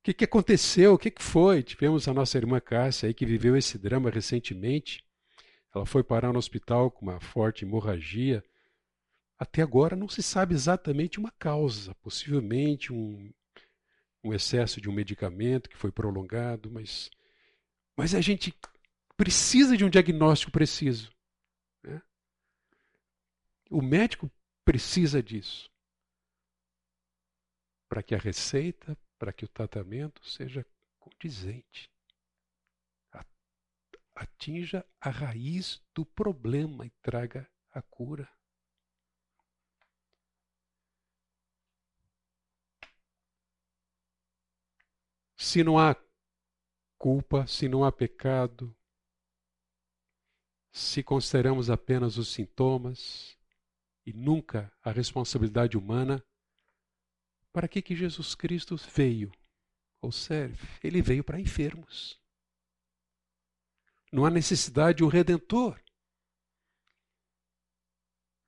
[0.00, 0.94] O que, que aconteceu?
[0.94, 1.62] O que, que foi?
[1.62, 5.04] Tivemos a nossa irmã Cássia aí que viveu esse drama recentemente.
[5.74, 8.44] Ela foi parar no hospital com uma forte hemorragia.
[9.38, 13.32] Até agora não se sabe exatamente uma causa, possivelmente um,
[14.24, 17.10] um excesso de um medicamento que foi prolongado, mas,
[17.96, 18.52] mas a gente
[19.16, 21.12] precisa de um diagnóstico preciso.
[21.84, 22.02] Né?
[23.70, 24.30] O médico
[24.64, 25.70] precisa disso
[27.88, 30.66] para que a receita, para que o tratamento seja
[30.98, 31.90] condizente.
[34.14, 38.28] Atinja a raiz do problema e traga a cura.
[45.40, 45.96] Se não há
[46.98, 48.76] culpa, se não há pecado,
[50.72, 53.38] se consideramos apenas os sintomas
[54.04, 56.20] e nunca a responsabilidade humana,
[57.52, 59.30] para que que Jesus Cristo veio
[60.02, 60.66] ou serve?
[60.82, 62.20] Ele veio para enfermos.
[64.12, 65.80] Não há necessidade de um redentor.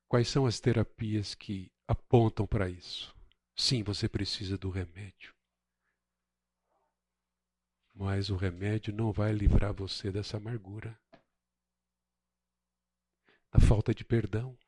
[0.08, 3.14] Quais são as terapias que apontam para isso?
[3.54, 5.39] Sim, você precisa do remédio.
[8.00, 10.98] Mas o remédio não vai livrar você dessa amargura,
[13.52, 14.58] da falta de perdão,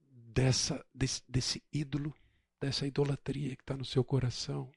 [0.00, 2.16] dessa, desse, desse ídolo,
[2.58, 4.72] dessa idolatria que está no seu coração.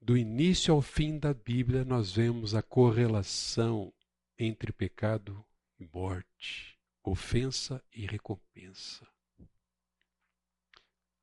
[0.00, 3.92] Do início ao fim da Bíblia, nós vemos a correlação
[4.38, 5.44] entre pecado
[5.78, 9.11] e morte, ofensa e recompensa.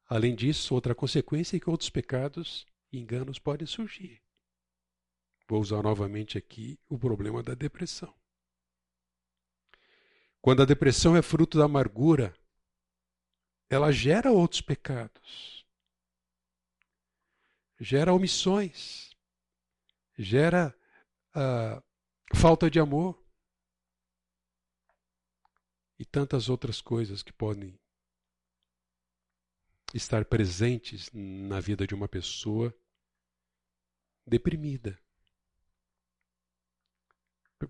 [0.10, 4.20] Além disso, outra consequência é que outros pecados e enganos podem surgir.
[5.48, 8.12] Vou usar novamente aqui o problema da depressão.
[10.42, 12.36] Quando a depressão é fruto da amargura,
[13.70, 15.64] ela gera outros pecados,
[17.80, 19.12] gera omissões,
[20.18, 20.76] gera
[21.36, 21.84] uh,
[22.36, 23.24] falta de amor
[26.00, 27.80] e tantas outras coisas que podem
[29.94, 32.76] estar presentes na vida de uma pessoa
[34.26, 35.00] deprimida.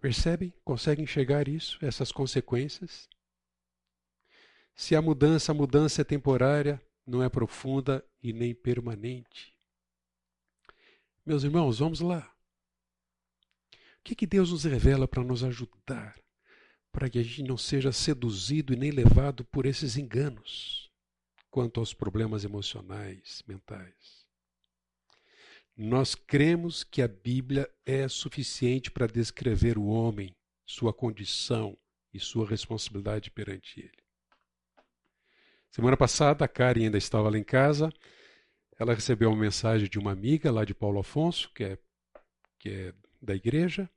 [0.02, 0.54] Percebem?
[0.64, 3.10] Conseguem enxergar isso, essas consequências?
[4.76, 9.58] Se a mudança, a mudança é temporária, não é profunda e nem permanente.
[11.26, 12.34] Meus irmãos, vamos lá.
[13.74, 16.18] O que, que Deus nos revela para nos ajudar,
[16.92, 20.89] para que a gente não seja seduzido e nem levado por esses enganos?
[21.50, 24.28] Quanto aos problemas emocionais, mentais.
[25.76, 30.36] Nós cremos que a Bíblia é suficiente para descrever o homem,
[30.66, 31.78] sua condição
[32.14, 34.04] e sua responsabilidade perante ele.
[35.72, 37.90] Semana passada, a Karen ainda estava lá em casa.
[38.78, 41.78] Ela recebeu uma mensagem de uma amiga lá de Paulo Afonso, que é,
[42.58, 43.90] que é da igreja,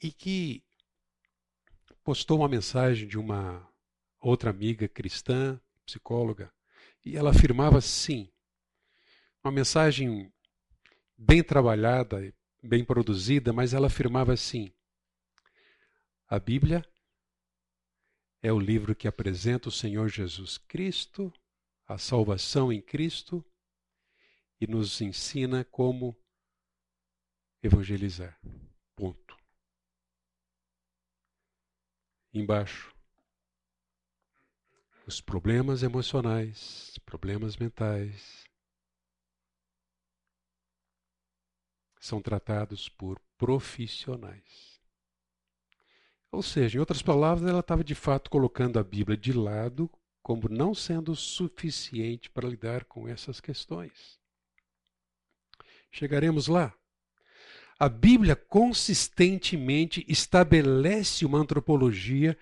[0.00, 0.62] e que
[2.02, 3.66] postou uma mensagem de uma
[4.28, 6.52] outra amiga cristã, psicóloga,
[7.04, 8.32] e ela afirmava sim,
[9.42, 10.32] uma mensagem
[11.16, 14.72] bem trabalhada, bem produzida, mas ela afirmava assim:
[16.26, 16.82] a Bíblia
[18.42, 21.32] é o livro que apresenta o Senhor Jesus Cristo,
[21.86, 23.44] a salvação em Cristo,
[24.60, 26.16] e nos ensina como
[27.62, 28.38] evangelizar.
[28.96, 29.36] Ponto.
[32.32, 32.93] Embaixo,
[35.06, 38.44] os problemas emocionais, problemas mentais,
[42.00, 44.80] são tratados por profissionais.
[46.30, 49.90] Ou seja, em outras palavras, ela estava de fato colocando a Bíblia de lado
[50.22, 54.18] como não sendo suficiente para lidar com essas questões.
[55.92, 56.74] Chegaremos lá,
[57.78, 62.38] A Bíblia consistentemente estabelece uma antropologia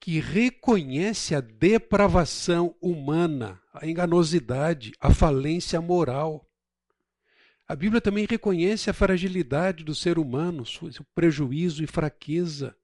[0.00, 6.48] que reconhece a depravação humana, a enganosidade, a falência moral.
[7.66, 12.76] A Bíblia também reconhece a fragilidade do ser humano, seu prejuízo e fraqueza,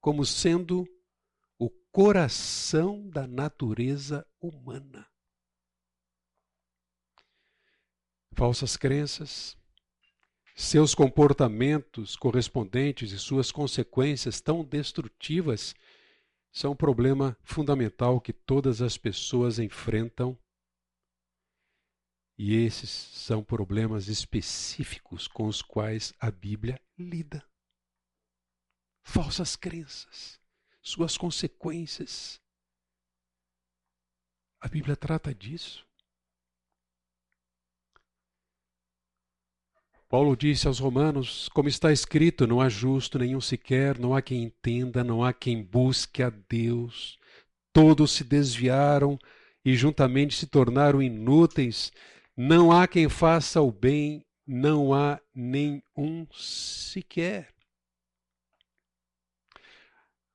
[0.00, 0.84] como sendo
[1.58, 5.06] o coração da natureza humana.
[8.34, 9.56] Falsas crenças,
[10.56, 15.74] seus comportamentos correspondentes e suas consequências tão destrutivas
[16.52, 20.38] são um problema fundamental que todas as pessoas enfrentam.
[22.38, 27.42] E esses são problemas específicos com os quais a Bíblia lida.
[29.04, 30.38] Falsas crenças,
[30.82, 32.40] suas consequências.
[34.60, 35.86] A Bíblia trata disso.
[40.12, 44.42] Paulo disse aos Romanos: como está escrito, não há justo nenhum sequer, não há quem
[44.42, 47.18] entenda, não há quem busque a Deus.
[47.72, 49.18] Todos se desviaram
[49.64, 51.90] e juntamente se tornaram inúteis.
[52.36, 57.48] Não há quem faça o bem, não há nenhum sequer.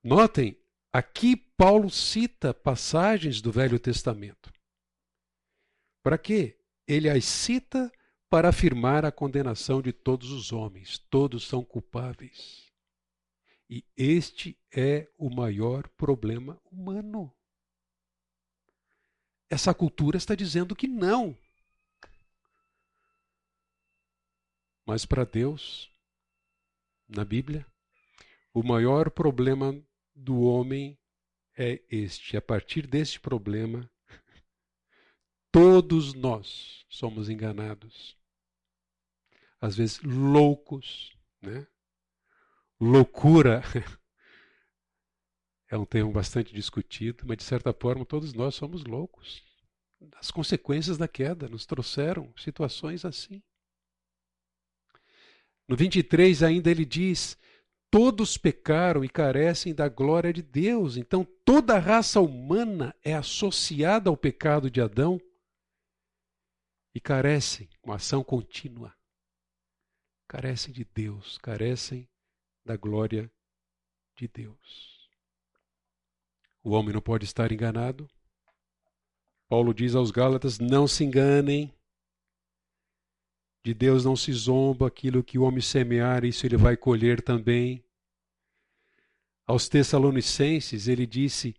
[0.04, 0.58] Notem,
[0.92, 4.52] aqui Paulo cita passagens do Velho Testamento.
[6.02, 6.58] Para quê?
[6.88, 7.92] Ele as cita
[8.30, 10.98] para afirmar a condenação de todos os homens.
[11.10, 12.72] Todos são culpáveis.
[13.70, 17.34] E este é o maior problema humano.
[19.50, 21.38] Essa cultura está dizendo que não.
[24.86, 25.92] Mas para Deus,
[27.08, 27.66] na Bíblia,
[28.54, 29.80] o maior problema
[30.16, 30.98] do homem
[31.58, 32.38] é este.
[32.38, 33.90] A partir deste problema,
[35.58, 38.16] todos nós somos enganados
[39.60, 41.66] às vezes loucos, né?
[42.80, 43.64] Loucura
[45.68, 49.43] é um termo bastante discutido, mas de certa forma todos nós somos loucos.
[50.18, 53.41] As consequências da queda nos trouxeram situações assim.
[55.68, 57.36] No 23 ainda ele diz:
[57.89, 60.97] Todos pecaram e carecem da glória de Deus.
[60.97, 65.20] Então toda a raça humana é associada ao pecado de Adão
[66.98, 68.91] e carecem, uma ação contínua
[70.28, 72.10] carecem de Deus, carecem
[72.66, 73.32] da glória
[74.16, 75.08] de Deus.
[76.64, 78.10] O homem não pode estar enganado.
[79.48, 81.72] Paulo diz aos Gálatas: não se enganem.
[83.64, 87.86] De Deus não se zomba, aquilo que o homem semear, isso ele vai colher também.
[89.45, 91.56] Aos Tessalonicenses, ele disse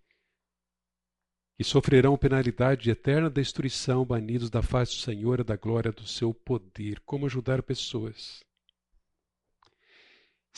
[1.59, 6.07] que sofrerão penalidade de eterna destruição, banidos da face do Senhor e da glória do
[6.07, 7.01] seu poder.
[7.01, 8.41] Como ajudar pessoas?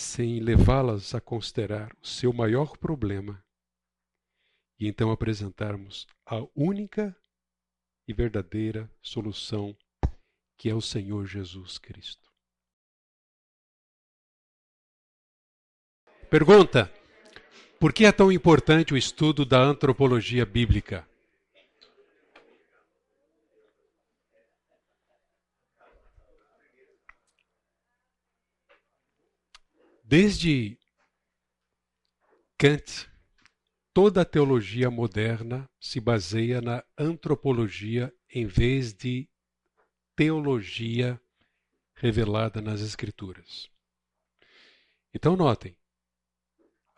[0.01, 3.44] sem levá-las a considerar o seu maior problema
[4.78, 7.14] e então apresentarmos a única
[8.09, 9.76] e verdadeira solução
[10.57, 12.30] que é o Senhor Jesus Cristo.
[16.30, 16.90] Pergunta:
[17.81, 21.09] por que é tão importante o estudo da antropologia bíblica?
[30.05, 30.78] Desde
[32.59, 33.09] Kant,
[33.95, 39.26] toda a teologia moderna se baseia na antropologia em vez de
[40.14, 41.18] teologia
[41.95, 43.70] revelada nas Escrituras.
[45.14, 45.74] Então, notem,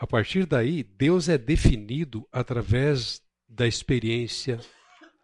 [0.03, 4.59] a partir daí, Deus é definido através da experiência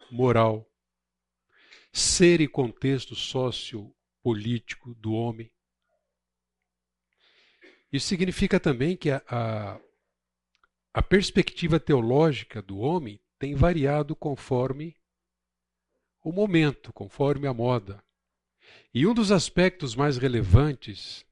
[0.09, 0.71] moral,
[1.91, 5.51] ser e contexto sociopolítico do homem.
[7.91, 9.81] Isso significa também que a, a,
[10.93, 14.95] a perspectiva teológica do homem tem variado conforme
[16.23, 18.01] o momento, conforme a moda.
[18.93, 21.25] E um dos aspectos mais relevantes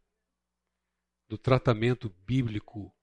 [1.29, 2.93] do tratamento bíblico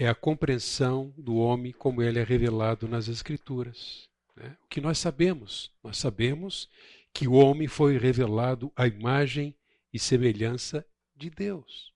[0.00, 4.08] é a compreensão do homem como ele é revelado nas Escrituras.
[4.36, 4.56] Né?
[4.62, 5.74] O que nós sabemos?
[5.82, 6.70] Nós sabemos
[7.12, 9.56] que o homem foi revelado à imagem
[9.92, 10.86] e semelhança
[11.16, 11.92] de Deus.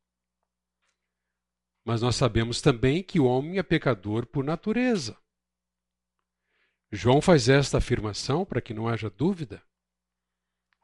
[1.84, 5.16] Mas nós sabemos também que o homem é pecador por natureza.
[6.90, 9.62] João faz esta afirmação para que não haja dúvida.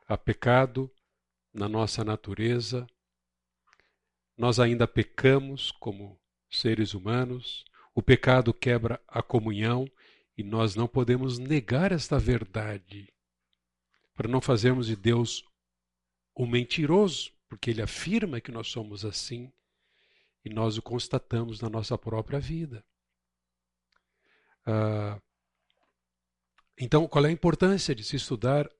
[0.06, 0.88] Há pecado
[1.52, 2.86] na nossa natureza,
[4.36, 6.16] nós ainda pecamos como
[6.50, 9.90] seres humanos, o pecado quebra a comunhão
[10.36, 13.12] e nós não podemos negar esta verdade
[14.14, 15.44] para não fazermos de Deus
[16.36, 19.52] um mentiroso, porque ele afirma que nós somos assim
[20.44, 22.84] e nós o constatamos na nossa própria vida.
[24.64, 25.20] Ah,
[26.78, 28.70] então, qual é a importância de se estudar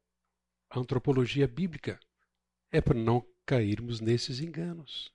[0.70, 1.98] a antropologia bíblica?
[2.70, 5.12] É para não cairmos nesses enganos.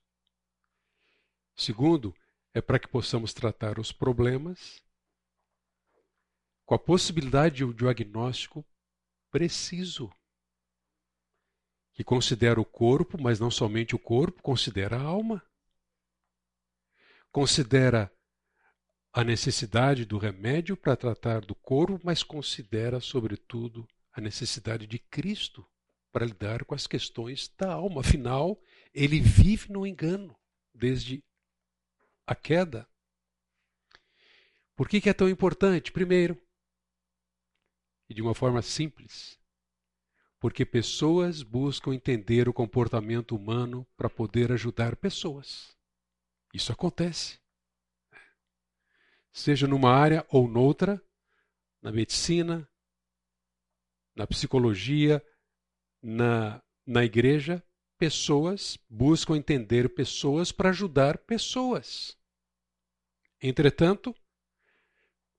[1.56, 2.14] Segundo,
[2.54, 4.80] é para que possamos tratar os problemas
[6.64, 8.64] com a possibilidade de um diagnóstico
[9.30, 10.10] preciso,
[11.92, 15.44] que considera o corpo, mas não somente o corpo, considera a alma.
[17.30, 18.10] Considera
[19.12, 25.68] a necessidade do remédio para tratar do corpo, mas considera, sobretudo, a necessidade de Cristo
[26.12, 28.00] para lidar com as questões da alma.
[28.00, 28.60] Afinal,
[28.92, 30.36] ele vive no engano
[30.72, 31.22] desde
[32.26, 32.88] a queda.
[34.76, 35.92] Por que, que é tão importante?
[35.92, 36.40] Primeiro,
[38.08, 39.38] e de uma forma simples,
[40.38, 45.76] porque pessoas buscam entender o comportamento humano para poder ajudar pessoas.
[46.52, 47.40] Isso acontece.
[49.32, 51.02] Seja numa área ou noutra,
[51.82, 52.68] na medicina,
[54.14, 55.24] na psicologia,
[56.02, 57.62] na, na igreja,
[58.04, 62.14] pessoas buscam entender pessoas para ajudar pessoas.
[63.40, 64.14] Entretanto,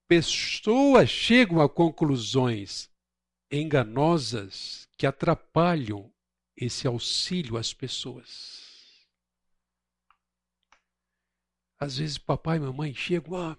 [0.08, 2.90] pessoas chegam a conclusões
[3.48, 6.12] enganosas que atrapalham
[6.56, 9.06] esse auxílio às pessoas.
[11.78, 13.56] Às vezes papai e mamãe chegam, ah,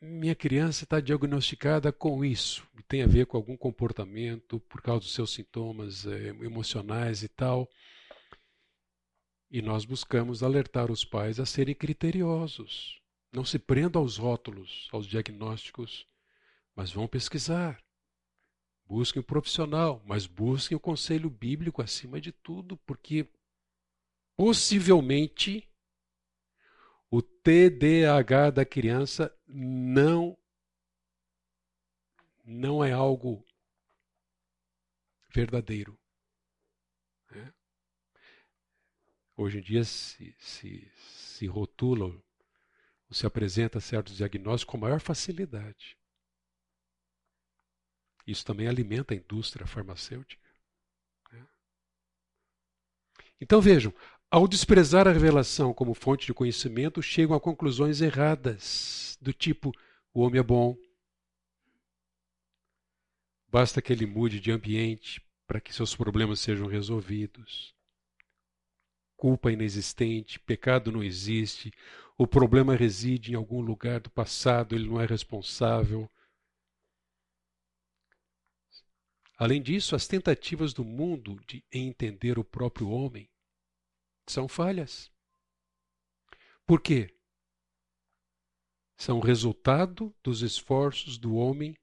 [0.00, 5.14] minha criança está diagnosticada com isso, tem a ver com algum comportamento por causa dos
[5.14, 7.68] seus sintomas é, emocionais e tal.
[9.50, 13.00] E nós buscamos alertar os pais a serem criteriosos.
[13.32, 16.06] Não se prendam aos rótulos, aos diagnósticos,
[16.74, 17.82] mas vão pesquisar.
[18.84, 23.28] Busquem o profissional, mas busquem o conselho bíblico acima de tudo, porque
[24.36, 25.68] possivelmente
[27.10, 30.36] o TDAH da criança não
[32.44, 33.44] não é algo
[35.34, 35.98] verdadeiro.
[37.30, 37.52] Né?
[39.36, 42.22] Hoje em dia se, se, se rotula ou
[43.12, 45.96] se apresenta certos diagnósticos com maior facilidade.
[48.26, 50.42] Isso também alimenta a indústria farmacêutica.
[51.30, 51.46] Né?
[53.40, 53.94] Então vejam,
[54.30, 59.70] ao desprezar a revelação como fonte de conhecimento, chegam a conclusões erradas, do tipo:
[60.12, 60.76] o homem é bom,
[63.48, 67.75] basta que ele mude de ambiente para que seus problemas sejam resolvidos.
[69.16, 71.72] Culpa inexistente, pecado não existe,
[72.18, 76.10] o problema reside em algum lugar do passado, ele não é responsável.
[79.38, 83.30] Além disso, as tentativas do mundo de entender o próprio homem
[84.26, 85.12] são falhas.
[86.66, 87.14] Por quê?
[88.96, 91.76] São resultado dos esforços do homem,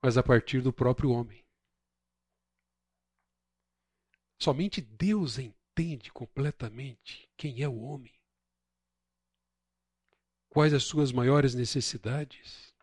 [0.00, 1.44] mas a partir do próprio homem.
[4.40, 5.61] Somente Deus entende
[6.12, 8.12] completamente quem é o homem.
[10.48, 12.74] Quais as suas maiores necessidades?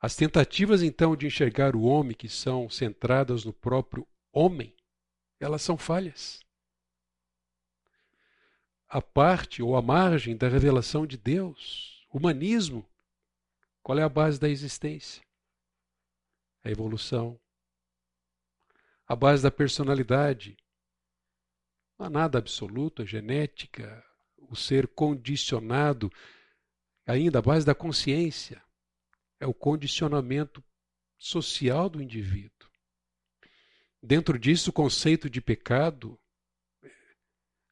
[0.00, 4.76] As tentativas então de enxergar o homem que são centradas no próprio homem
[5.40, 6.40] elas são falhas.
[8.88, 12.88] A parte ou a margem da revelação de Deus, humanismo,
[13.82, 15.22] qual é a base da existência?
[16.64, 17.38] A evolução.
[19.08, 20.56] A base da personalidade.
[21.98, 24.04] Não há nada absoluto, a genética,
[24.36, 26.12] o ser condicionado.
[27.06, 28.62] Ainda a base da consciência
[29.40, 30.62] é o condicionamento
[31.16, 32.68] social do indivíduo.
[34.02, 36.20] Dentro disso, o conceito de pecado,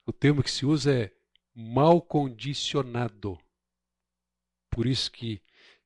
[0.07, 1.13] o termo que se usa é
[1.55, 3.39] mal condicionado.
[4.71, 5.41] Por isso que,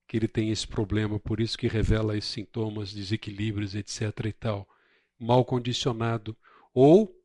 [0.06, 4.26] que ele tem esse problema, por isso que revela esses sintomas, desequilíbrios, etc.
[4.26, 4.68] e tal.
[5.20, 6.36] Mal condicionado.
[6.74, 7.16] Ou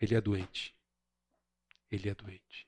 [0.00, 0.74] ele é doente.
[1.90, 2.66] Ele é doente.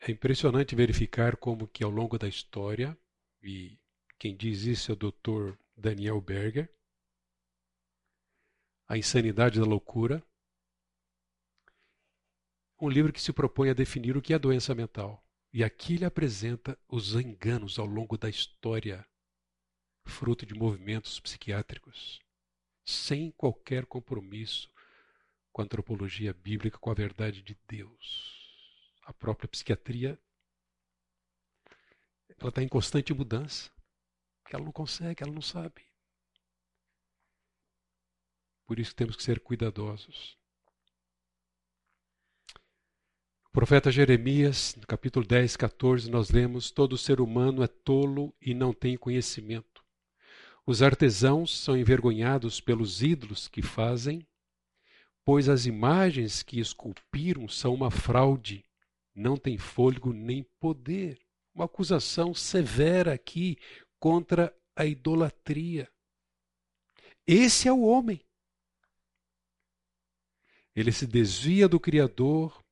[0.00, 2.96] É impressionante verificar como que ao longo da história,
[3.42, 3.78] e
[4.18, 5.58] quem diz isso é o Dr.
[5.76, 6.72] Daniel Berger.
[8.86, 10.22] A Insanidade da Loucura.
[12.80, 15.24] Um livro que se propõe a definir o que é doença mental.
[15.52, 19.04] E aqui ele apresenta os enganos ao longo da história,
[20.06, 22.20] fruto de movimentos psiquiátricos,
[22.84, 24.70] sem qualquer compromisso
[25.52, 28.96] com a antropologia bíblica, com a verdade de Deus.
[29.02, 30.18] A própria psiquiatria
[32.38, 33.70] ela está em constante mudança.
[34.52, 35.86] ela não consegue, ela não sabe.
[38.66, 40.36] Por isso temos que ser cuidadosos.
[43.44, 48.52] O profeta Jeremias, no capítulo 10, 14, nós lemos: Todo ser humano é tolo e
[48.52, 49.75] não tem conhecimento.
[50.68, 54.26] Os artesãos são envergonhados pelos ídolos que fazem,
[55.24, 58.64] pois as imagens que esculpiram são uma fraude,
[59.14, 61.20] não têm fôlego nem poder.
[61.54, 63.56] Uma acusação severa aqui
[64.00, 65.88] contra a idolatria.
[67.24, 68.20] Esse é o homem.
[70.74, 72.62] Ele se desvia do Criador,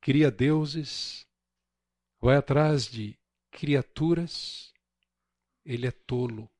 [0.00, 1.24] cria deuses,
[2.18, 3.16] vai atrás de
[3.50, 4.72] criaturas.
[5.64, 6.51] Ele é tolo.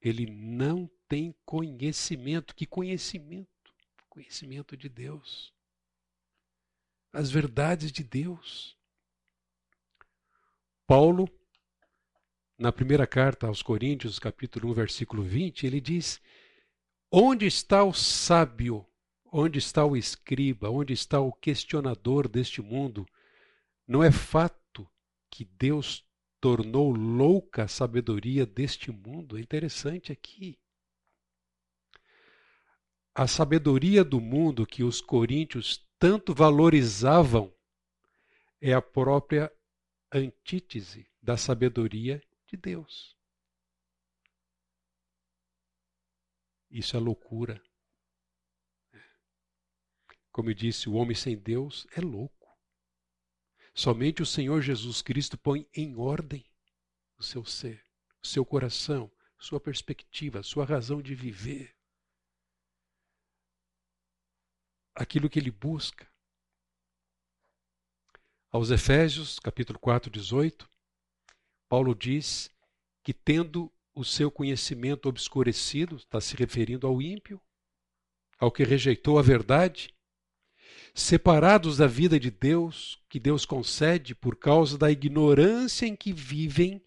[0.00, 2.54] Ele não tem conhecimento.
[2.54, 3.48] Que conhecimento?
[4.08, 5.52] Conhecimento de Deus.
[7.12, 8.76] As verdades de Deus.
[10.86, 11.28] Paulo,
[12.58, 16.20] na primeira carta aos Coríntios, capítulo 1, versículo 20, ele diz:
[17.10, 18.86] Onde está o sábio?
[19.32, 20.70] Onde está o escriba?
[20.70, 23.06] Onde está o questionador deste mundo?
[23.86, 24.88] Não é fato
[25.28, 26.05] que Deus
[26.40, 29.36] tornou louca a sabedoria deste mundo?
[29.36, 30.58] É interessante aqui.
[33.14, 37.52] A sabedoria do mundo que os coríntios tanto valorizavam
[38.60, 39.50] é a própria
[40.12, 43.16] antítese da sabedoria de Deus.
[46.70, 47.62] Isso é loucura.
[50.30, 52.35] Como eu disse, o homem sem Deus é louco.
[53.78, 56.42] Somente o Senhor Jesus Cristo põe em ordem
[57.18, 57.84] o seu ser,
[58.24, 61.76] o seu coração, sua perspectiva, sua razão de viver.
[64.94, 66.10] Aquilo que ele busca.
[68.50, 70.66] Aos Efésios, capítulo 4, 18,
[71.68, 72.50] Paulo diz
[73.02, 77.38] que tendo o seu conhecimento obscurecido, está se referindo ao ímpio,
[78.38, 79.94] ao que rejeitou a verdade,
[80.96, 86.82] separados da vida de Deus, que Deus concede por causa da ignorância em que vivem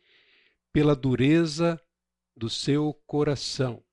[0.74, 1.80] pela dureza
[2.36, 3.84] do seu coração.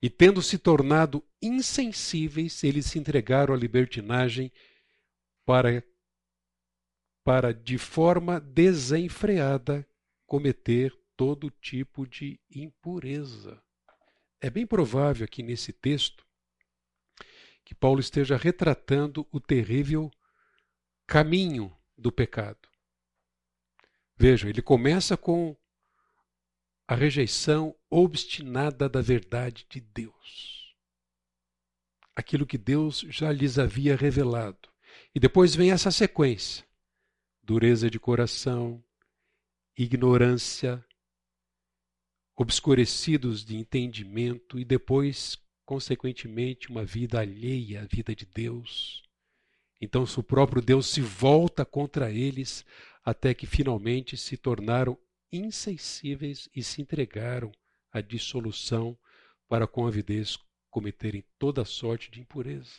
[0.00, 4.52] E tendo se tornado insensíveis, eles se entregaram à libertinagem
[5.44, 5.82] para
[7.24, 9.86] para de forma desenfreada
[10.26, 13.60] cometer todo tipo de impureza.
[14.40, 16.27] É bem provável aqui nesse texto
[17.68, 20.10] que Paulo esteja retratando o terrível
[21.06, 22.66] caminho do pecado.
[24.16, 25.54] Vejam, ele começa com
[26.86, 30.74] a rejeição obstinada da verdade de Deus.
[32.16, 34.70] Aquilo que Deus já lhes havia revelado.
[35.14, 36.66] E depois vem essa sequência:
[37.42, 38.82] dureza de coração,
[39.76, 40.82] ignorância,
[42.34, 45.36] obscurecidos de entendimento e depois
[45.68, 49.02] consequentemente, uma vida alheia à vida de Deus.
[49.78, 52.64] Então, o próprio Deus se volta contra eles
[53.04, 54.98] até que finalmente se tornaram
[55.30, 57.52] insensíveis e se entregaram
[57.92, 58.98] à dissolução
[59.46, 60.38] para com avidez
[60.70, 62.78] cometerem toda sorte de impureza.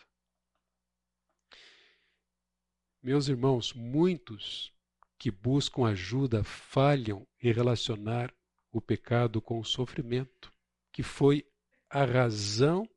[3.04, 4.74] Meus irmãos, muitos
[5.20, 8.34] que buscam ajuda falham em relacionar
[8.72, 10.52] o pecado com o sofrimento,
[10.92, 11.46] que foi
[11.90, 12.88] a razão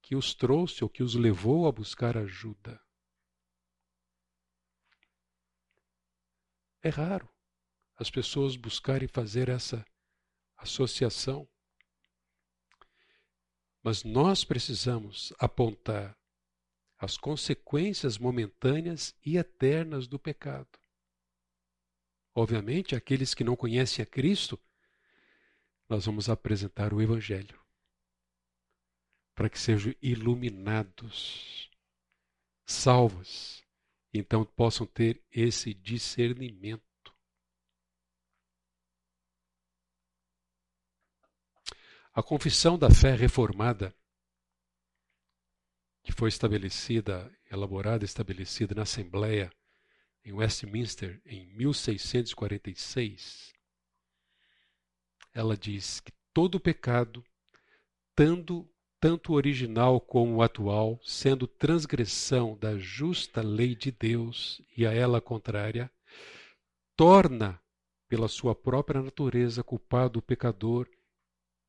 [0.00, 2.80] que os trouxe ou que os levou a buscar ajuda.
[6.80, 7.28] É raro
[7.96, 9.84] as pessoas buscarem fazer essa
[10.56, 11.48] associação.
[13.82, 16.16] Mas nós precisamos apontar
[16.98, 20.78] as consequências momentâneas e eternas do pecado.
[22.32, 24.60] Obviamente, aqueles que não conhecem a Cristo,
[25.88, 27.65] nós vamos apresentar o Evangelho
[29.36, 31.70] para que sejam iluminados,
[32.64, 33.62] salvos,
[34.12, 36.82] então possam ter esse discernimento.
[42.14, 43.94] A confissão da fé reformada,
[46.02, 49.52] que foi estabelecida, elaborada, estabelecida na Assembleia
[50.24, 53.52] em Westminster em 1646,
[55.34, 57.22] ela diz que todo pecado,
[58.14, 58.66] tanto
[59.00, 65.90] tanto original como atual, sendo transgressão da justa lei de Deus e a ela contrária,
[66.96, 67.60] torna,
[68.08, 70.88] pela sua própria natureza, culpado o pecador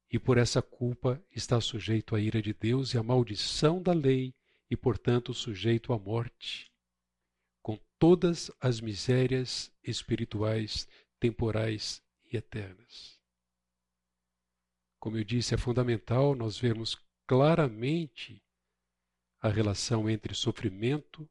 [0.09, 4.33] e por essa culpa está sujeito à ira de Deus e à maldição da lei
[4.69, 6.71] e, portanto, sujeito à morte,
[7.61, 10.87] com todas as misérias espirituais,
[11.19, 12.01] temporais
[12.31, 13.19] e eternas.
[14.99, 16.95] Como eu disse, é fundamental nós vermos
[17.27, 18.41] claramente
[19.41, 21.29] a relação entre sofrimento,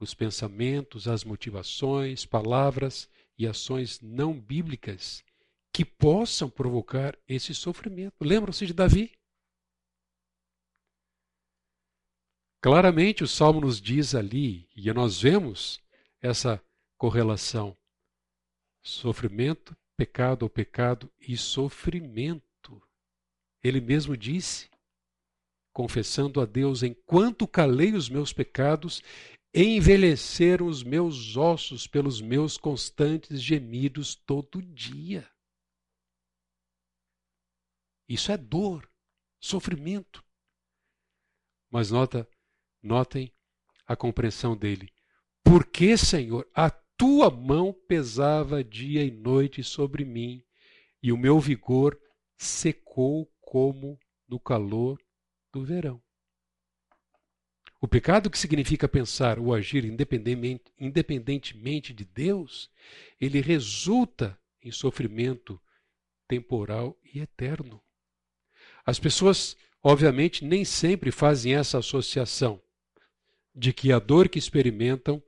[0.00, 5.24] os pensamentos, as motivações, palavras e ações não bíblicas
[5.72, 8.16] que possam provocar esse sofrimento.
[8.20, 9.16] Lembram-se de Davi?
[12.60, 15.80] Claramente o Salmo nos diz ali, e nós vemos
[16.20, 16.60] essa
[16.96, 17.76] correlação:
[18.82, 22.82] sofrimento, pecado ou pecado e sofrimento.
[23.62, 24.68] Ele mesmo disse,
[25.78, 29.00] confessando a Deus: enquanto calei os meus pecados,
[29.54, 35.30] envelheceram os meus ossos pelos meus constantes gemidos todo dia.
[38.08, 38.90] Isso é dor,
[39.38, 40.24] sofrimento.
[41.70, 42.28] Mas nota,
[42.82, 43.32] notem
[43.86, 44.92] a compreensão dele.
[45.44, 50.44] Porque, Senhor, a tua mão pesava dia e noite sobre mim,
[51.00, 51.96] e o meu vigor
[52.36, 54.98] secou como no calor
[55.52, 56.02] do verão.
[57.80, 62.68] O pecado, que significa pensar ou agir independentemente, independentemente de Deus,
[63.20, 65.60] ele resulta em sofrimento
[66.26, 67.80] temporal e eterno.
[68.84, 72.60] As pessoas, obviamente, nem sempre fazem essa associação
[73.54, 75.22] de que a dor que experimentam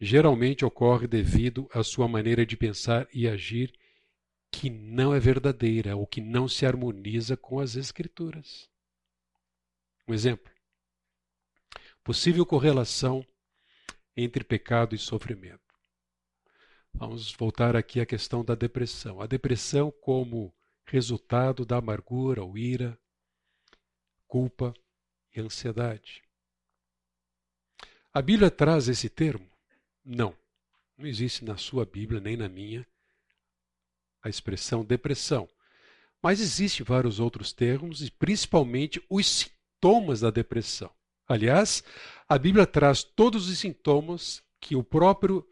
[0.00, 3.72] geralmente ocorre devido à sua maneira de pensar e agir
[4.50, 8.71] que não é verdadeira ou que não se harmoniza com as Escrituras.
[10.06, 10.52] Um exemplo:
[12.02, 13.24] possível correlação
[14.16, 15.60] entre pecado e sofrimento.
[16.92, 19.20] Vamos voltar aqui à questão da depressão.
[19.20, 22.98] A depressão, como resultado da amargura ou ira,
[24.26, 24.74] culpa
[25.34, 26.22] e ansiedade.
[28.12, 29.50] A Bíblia traz esse termo?
[30.04, 30.36] Não.
[30.98, 32.86] Não existe na sua Bíblia, nem na minha,
[34.22, 35.48] a expressão depressão.
[36.22, 39.50] Mas existem vários outros termos e principalmente os
[39.82, 40.90] sintomas da depressão.
[41.26, 41.82] Aliás,
[42.28, 45.44] a Bíblia traz todos os sintomas que o próprio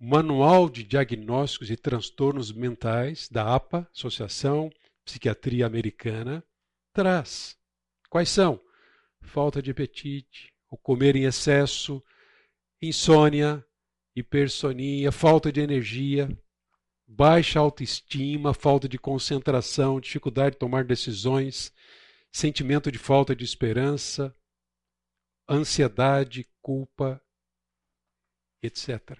[0.00, 4.70] Manual de Diagnósticos e Transtornos Mentais da APA, Associação
[5.04, 6.42] Psiquiatria Americana,
[6.92, 7.56] traz.
[8.08, 8.58] Quais são?
[9.20, 12.02] Falta de apetite, o comer em excesso,
[12.80, 13.64] insônia,
[14.14, 16.28] hipersonia, falta de energia,
[17.06, 21.72] baixa autoestima, falta de concentração, dificuldade de tomar decisões,
[22.36, 24.36] sentimento de falta de esperança,
[25.48, 27.18] ansiedade, culpa,
[28.62, 29.18] etc.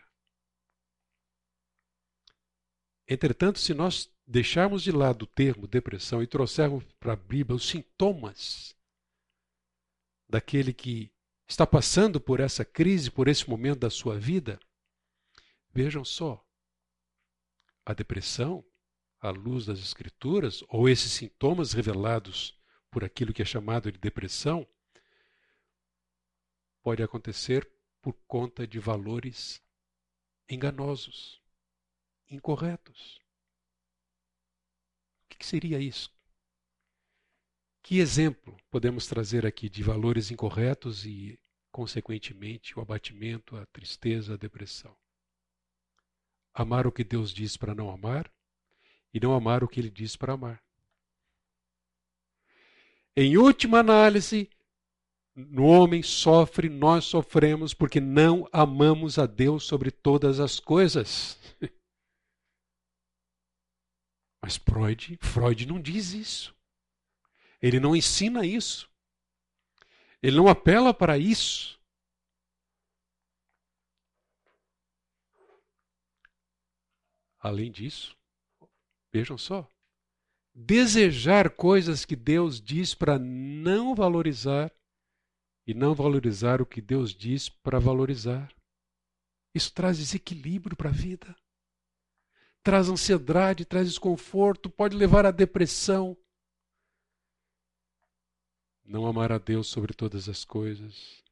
[3.08, 7.66] Entretanto, se nós deixarmos de lado o termo depressão e trouxermos para a Bíblia os
[7.66, 8.76] sintomas
[10.28, 11.10] daquele que
[11.48, 14.60] está passando por essa crise, por esse momento da sua vida,
[15.72, 16.46] vejam só,
[17.82, 18.62] a depressão,
[19.18, 22.55] à luz das Escrituras, ou esses sintomas revelados
[22.96, 24.66] por aquilo que é chamado de depressão,
[26.82, 27.70] pode acontecer
[28.00, 29.62] por conta de valores
[30.48, 31.42] enganosos,
[32.26, 33.20] incorretos.
[35.26, 36.10] O que seria isso?
[37.82, 41.38] Que exemplo podemos trazer aqui de valores incorretos e,
[41.70, 44.96] consequentemente, o abatimento, a tristeza, a depressão?
[46.54, 48.32] Amar o que Deus diz para não amar
[49.12, 50.65] e não amar o que Ele diz para amar.
[53.16, 54.50] Em última análise,
[55.34, 61.38] no homem sofre, nós sofremos porque não amamos a Deus sobre todas as coisas.
[64.42, 66.54] Mas Freud, Freud não diz isso.
[67.60, 68.86] Ele não ensina isso.
[70.22, 71.80] Ele não apela para isso.
[77.38, 78.16] Além disso,
[79.12, 79.70] vejam só,
[80.58, 84.72] desejar coisas que Deus diz para não valorizar
[85.66, 88.50] e não valorizar o que Deus diz para valorizar.
[89.54, 91.36] Isso traz desequilíbrio para a vida.
[92.62, 96.16] Traz ansiedade, traz desconforto, pode levar à depressão.
[98.82, 101.22] Não amar a Deus sobre todas as coisas.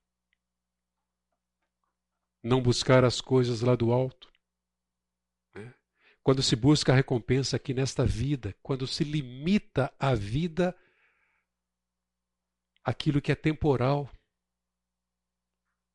[2.43, 4.34] Não buscar as coisas lá do alto.
[6.25, 10.75] Quando se busca a recompensa aqui nesta vida, quando se limita a vida
[12.83, 14.11] aquilo que é temporal,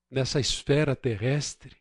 [0.08, 1.76] nessa esfera terrestre,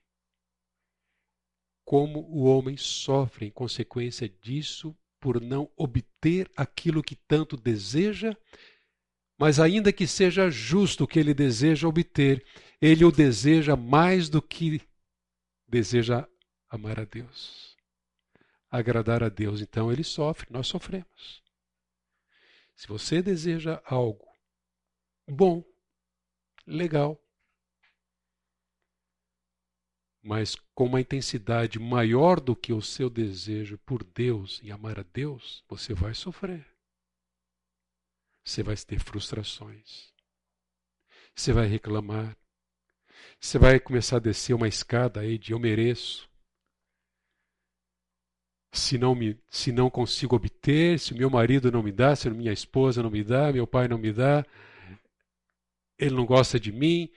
[1.84, 8.34] como o homem sofre em consequência disso por não obter aquilo que tanto deseja,
[9.38, 12.42] mas ainda que seja justo o que ele deseja obter,
[12.80, 14.80] ele o deseja mais do que
[15.68, 16.26] deseja
[16.70, 17.67] amar a Deus.
[18.70, 19.60] Agradar a Deus.
[19.60, 21.42] Então ele sofre, nós sofremos.
[22.74, 24.26] Se você deseja algo
[25.26, 25.64] bom,
[26.66, 27.20] legal,
[30.22, 35.02] mas com uma intensidade maior do que o seu desejo por Deus e amar a
[35.02, 36.66] Deus, você vai sofrer.
[38.44, 40.12] Você vai ter frustrações.
[41.34, 42.36] Você vai reclamar.
[43.40, 46.28] Você vai começar a descer uma escada aí de eu mereço.
[48.70, 52.52] Se não, me, se não consigo obter, se meu marido não me dá, se minha
[52.52, 54.44] esposa não me dá, meu pai não me dá,
[55.98, 57.10] ele não gosta de mim.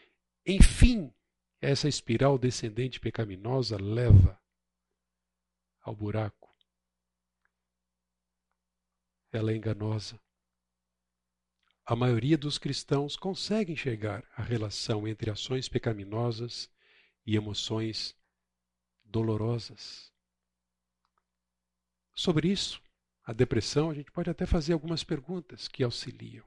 [0.45, 1.13] Enfim,
[1.61, 4.39] essa espiral descendente pecaminosa leva
[5.81, 6.49] ao buraco.
[9.31, 10.19] Ela é enganosa.
[11.85, 16.69] A maioria dos cristãos consegue enxergar a relação entre ações pecaminosas
[17.25, 18.15] e emoções
[19.03, 20.10] dolorosas.
[22.21, 22.79] Sobre isso,
[23.23, 26.45] a depressão, a gente pode até fazer algumas perguntas que auxiliam.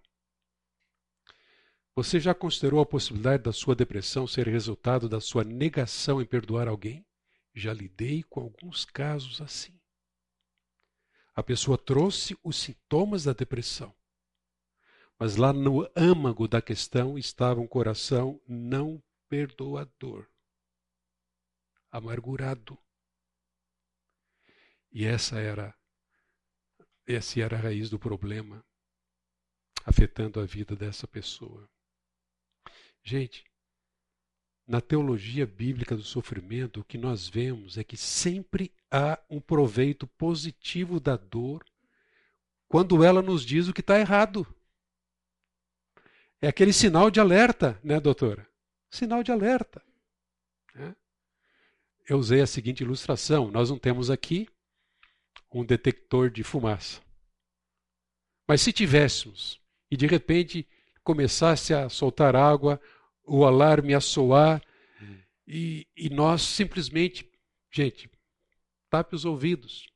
[1.97, 6.69] Você já considerou a possibilidade da sua depressão ser resultado da sua negação em perdoar
[6.69, 7.05] alguém?
[7.53, 9.77] Já lidei com alguns casos assim.
[11.35, 13.93] A pessoa trouxe os sintomas da depressão,
[15.19, 20.29] mas lá no âmago da questão estava um coração não perdoador,
[21.91, 22.79] amargurado.
[24.95, 25.75] E essa era
[27.07, 28.65] essa era a raiz do problema
[29.85, 31.69] afetando a vida dessa pessoa.
[33.03, 33.45] Gente,
[34.67, 40.07] na teologia bíblica do sofrimento, o que nós vemos é que sempre há um proveito
[40.07, 41.63] positivo da dor
[42.67, 44.47] quando ela nos diz o que está errado.
[46.41, 48.49] É aquele sinal de alerta, né, doutora?
[48.89, 49.85] Sinal de alerta.
[50.75, 50.97] Né?
[52.09, 54.49] Eu usei a seguinte ilustração: nós não temos aqui
[55.53, 57.01] um detector de fumaça.
[58.47, 59.61] Mas se tivéssemos
[59.91, 60.69] e de repente
[61.03, 62.81] começasse a soltar água
[63.27, 64.63] o alarme a soar
[65.47, 67.31] e, e nós simplesmente,
[67.71, 68.11] gente,
[68.89, 69.87] tape os ouvidos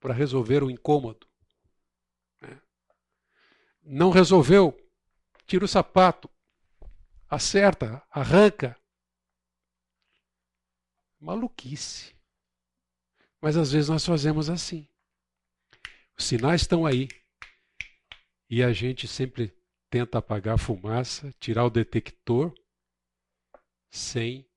[0.00, 1.26] para resolver o incômodo.
[2.40, 2.60] Né?
[3.82, 4.76] Não resolveu,
[5.46, 6.28] tira o sapato,
[7.28, 8.78] acerta, arranca.
[11.20, 12.13] Maluquice.
[13.44, 14.88] Mas às vezes nós fazemos assim.
[16.16, 17.08] Os sinais estão aí.
[18.48, 19.54] E a gente sempre
[19.90, 22.54] tenta apagar a fumaça, tirar o detector,
[23.90, 24.48] sem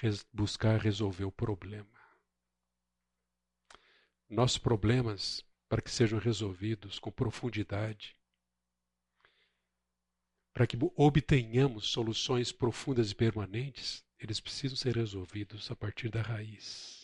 [0.00, 2.00] res buscar resolver o problema.
[4.30, 8.16] Nossos problemas, para que sejam resolvidos com profundidade,
[10.54, 16.95] para que obtenhamos soluções profundas e permanentes, eles precisam ser resolvidos a partir da raiz.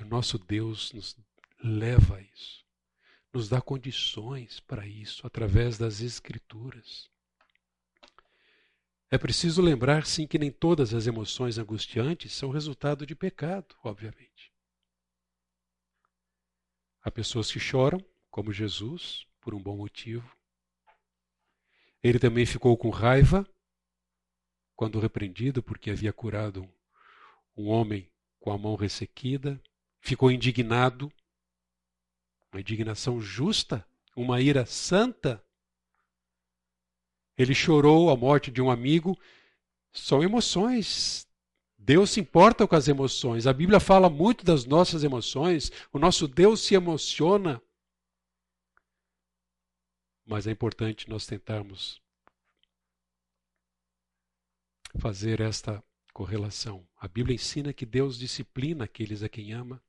[0.00, 1.16] E o nosso Deus nos
[1.62, 2.60] leva a isso
[3.32, 7.08] nos dá condições para isso através das Escrituras.
[9.10, 14.52] É preciso lembrar, sim, que nem todas as emoções angustiantes são resultado de pecado, obviamente.
[17.02, 20.36] Há pessoas que choram, como Jesus, por um bom motivo.
[22.02, 23.46] Ele também ficou com raiva
[24.76, 26.68] quando repreendido porque havia curado
[27.56, 29.60] um homem com a mão ressequida.
[30.00, 31.12] Ficou indignado
[32.52, 33.86] uma indignação justa,
[34.16, 35.42] uma ira santa.
[37.36, 39.18] Ele chorou a morte de um amigo.
[39.92, 41.26] São emoções.
[41.78, 43.46] Deus se importa com as emoções.
[43.46, 45.70] A Bíblia fala muito das nossas emoções.
[45.92, 47.62] O nosso Deus se emociona.
[50.26, 52.00] Mas é importante nós tentarmos
[54.98, 55.82] fazer esta
[56.12, 56.86] correlação.
[56.96, 59.82] A Bíblia ensina que Deus disciplina aqueles a quem ama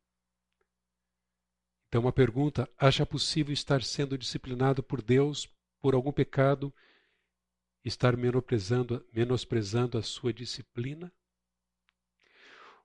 [1.92, 6.74] então, uma pergunta: acha possível estar sendo disciplinado por Deus por algum pecado,
[7.84, 11.12] estar menosprezando, menosprezando a sua disciplina?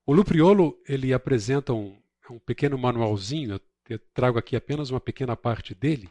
[0.04, 5.72] O Lupriolo ele apresenta um, um pequeno manualzinho, eu trago aqui apenas uma pequena parte
[5.72, 6.10] dele,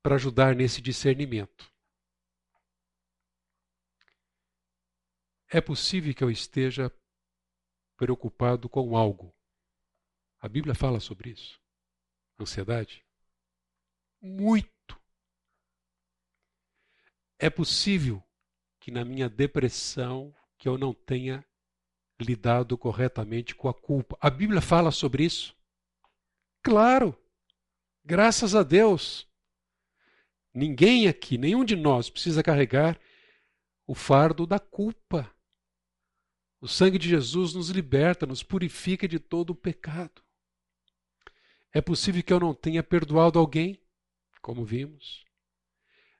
[0.00, 1.68] para ajudar nesse discernimento.
[5.48, 6.88] É possível que eu esteja
[7.96, 9.34] preocupado com algo.
[10.38, 11.65] A Bíblia fala sobre isso.
[12.38, 13.04] Ansiedade?
[14.20, 15.00] Muito.
[17.38, 18.22] É possível
[18.80, 21.44] que na minha depressão que eu não tenha
[22.20, 24.16] lidado corretamente com a culpa.
[24.20, 25.54] A Bíblia fala sobre isso?
[26.62, 27.16] Claro.
[28.04, 29.28] Graças a Deus.
[30.54, 32.98] Ninguém aqui, nenhum de nós precisa carregar
[33.86, 35.30] o fardo da culpa.
[36.60, 40.22] O sangue de Jesus nos liberta, nos purifica de todo o pecado.
[41.72, 43.80] É possível que eu não tenha perdoado alguém,
[44.40, 45.24] como vimos.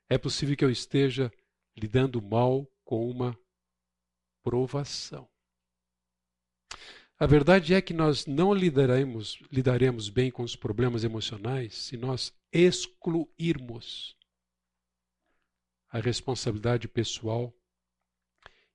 [0.09, 1.31] É possível que eu esteja
[1.75, 3.37] lidando mal com uma
[4.43, 5.29] provação.
[7.19, 12.31] A verdade é que nós não lidaremos, lidaremos bem com os problemas emocionais se nós
[12.51, 14.15] excluirmos
[15.89, 17.51] a responsabilidade pessoal,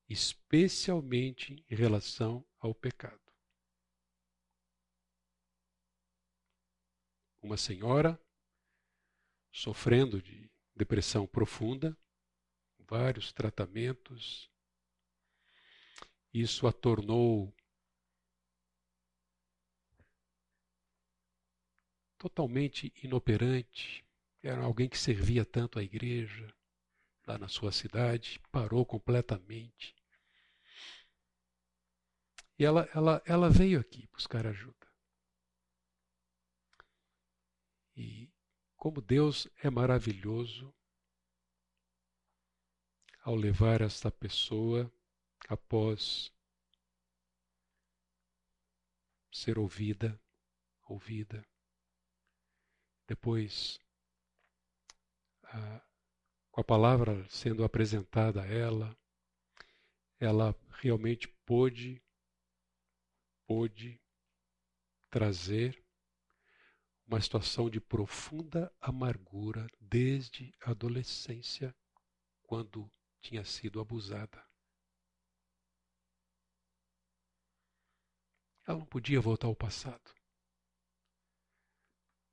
[0.08, 3.21] especialmente em relação ao pecado.
[7.42, 8.18] Uma senhora
[9.50, 11.96] sofrendo de depressão profunda,
[12.78, 14.50] vários tratamentos,
[16.32, 17.54] isso a tornou
[22.16, 24.04] totalmente inoperante.
[24.42, 26.54] Era alguém que servia tanto à igreja
[27.26, 29.94] lá na sua cidade, parou completamente.
[32.58, 34.81] E ela, ela, ela veio aqui buscar ajuda.
[37.94, 38.30] E
[38.76, 40.74] como Deus é maravilhoso
[43.22, 44.92] ao levar esta pessoa
[45.48, 46.32] após
[49.30, 50.20] ser ouvida,
[50.88, 51.46] ouvida,
[53.06, 53.78] depois,
[55.44, 55.82] a,
[56.50, 58.96] com a palavra sendo apresentada a ela,
[60.18, 62.02] ela realmente pôde,
[63.46, 64.00] pôde
[65.10, 65.81] trazer
[67.12, 71.76] uma situação de profunda amargura desde a adolescência,
[72.42, 72.90] quando
[73.20, 74.42] tinha sido abusada.
[78.66, 80.14] Ela não podia voltar ao passado,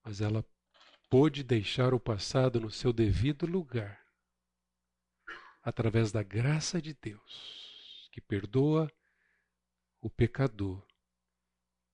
[0.01, 0.45] mas ela
[1.09, 4.01] pôde deixar o passado no seu devido lugar,
[5.61, 8.89] através da graça de Deus, que perdoa
[9.99, 10.87] o pecador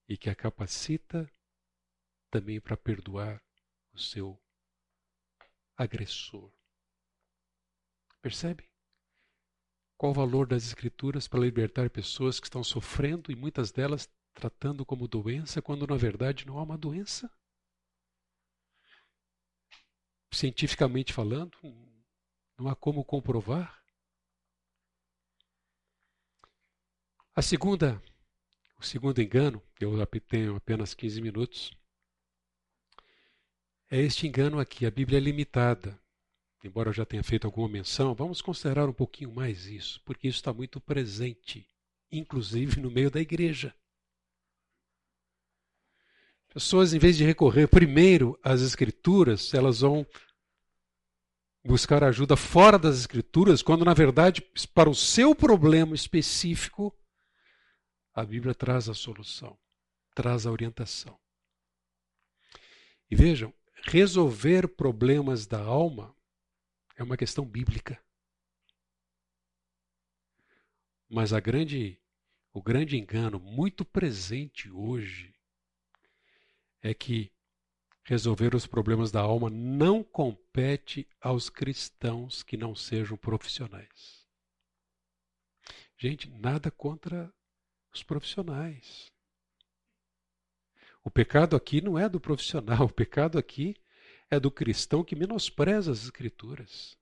[0.07, 1.27] e que a capacita
[2.35, 3.41] também para perdoar
[3.93, 4.37] o seu
[5.77, 6.51] agressor.
[8.21, 8.69] Percebe?
[9.97, 14.85] Qual o valor das Escrituras para libertar pessoas que estão sofrendo e muitas delas tratando
[14.85, 17.31] como doença, quando na verdade não há uma doença?
[20.29, 21.57] cientificamente falando,
[22.57, 23.81] não há como comprovar.
[27.33, 28.03] A segunda,
[28.77, 31.71] o segundo engano, eu tenho apenas 15 minutos,
[33.89, 34.85] é este engano aqui.
[34.85, 35.99] A Bíblia é limitada.
[36.63, 40.37] Embora eu já tenha feito alguma menção, vamos considerar um pouquinho mais isso, porque isso
[40.37, 41.67] está muito presente,
[42.11, 43.71] inclusive no meio da igreja.
[46.51, 50.07] Pessoas, em vez de recorrer primeiro às Escrituras, elas vão
[51.63, 54.41] buscar ajuda fora das Escrituras, quando na verdade,
[54.73, 56.97] para o seu problema específico,
[58.11, 59.55] a Bíblia traz a solução,
[60.15, 61.19] traz a orientação.
[63.11, 63.53] E vejam,
[63.85, 66.15] resolver problemas da alma
[66.97, 68.03] é uma questão bíblica.
[71.07, 72.01] Mas a grande,
[72.51, 75.35] o grande engano muito presente hoje
[76.81, 77.31] é que
[78.03, 84.27] resolver os problemas da alma não compete aos cristãos que não sejam profissionais.
[85.97, 87.33] Gente, nada contra
[87.93, 89.14] os profissionais.
[91.05, 93.75] O pecado aqui não é do profissional, o pecado aqui
[94.29, 96.97] é do cristão que menospreza as escrituras.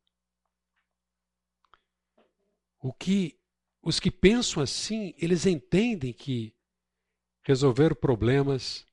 [2.82, 3.39] O que
[3.82, 6.54] os que pensam assim, eles entendem que
[7.43, 8.86] resolver problemas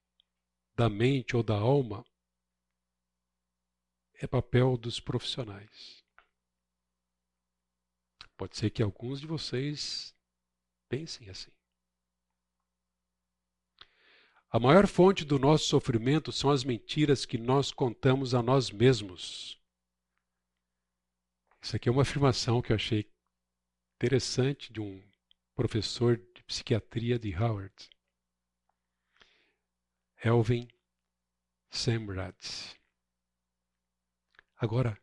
[0.76, 2.04] da mente ou da alma
[4.14, 6.04] é papel dos profissionais.
[8.36, 10.14] Pode ser que alguns de vocês
[10.88, 11.50] pensem assim.
[14.52, 19.56] A maior fonte do nosso sofrimento são as mentiras que nós contamos a nós mesmos.
[21.62, 23.08] Isso aqui é uma afirmação que eu achei
[23.94, 25.00] interessante de um
[25.54, 27.90] professor de psiquiatria de Howard.
[30.24, 30.66] Elvin
[31.70, 32.34] Semrad.
[34.56, 35.00] Agora,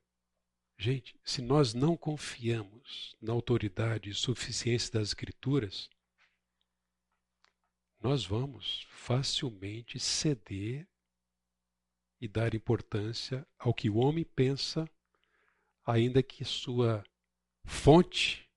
[0.77, 5.89] gente, se nós não confiamos na autoridade e suficiência das Escrituras,
[7.99, 10.87] nós vamos facilmente ceder
[12.19, 14.89] e dar importância ao que o homem pensa,
[15.85, 17.03] ainda que sua
[17.63, 18.49] fonte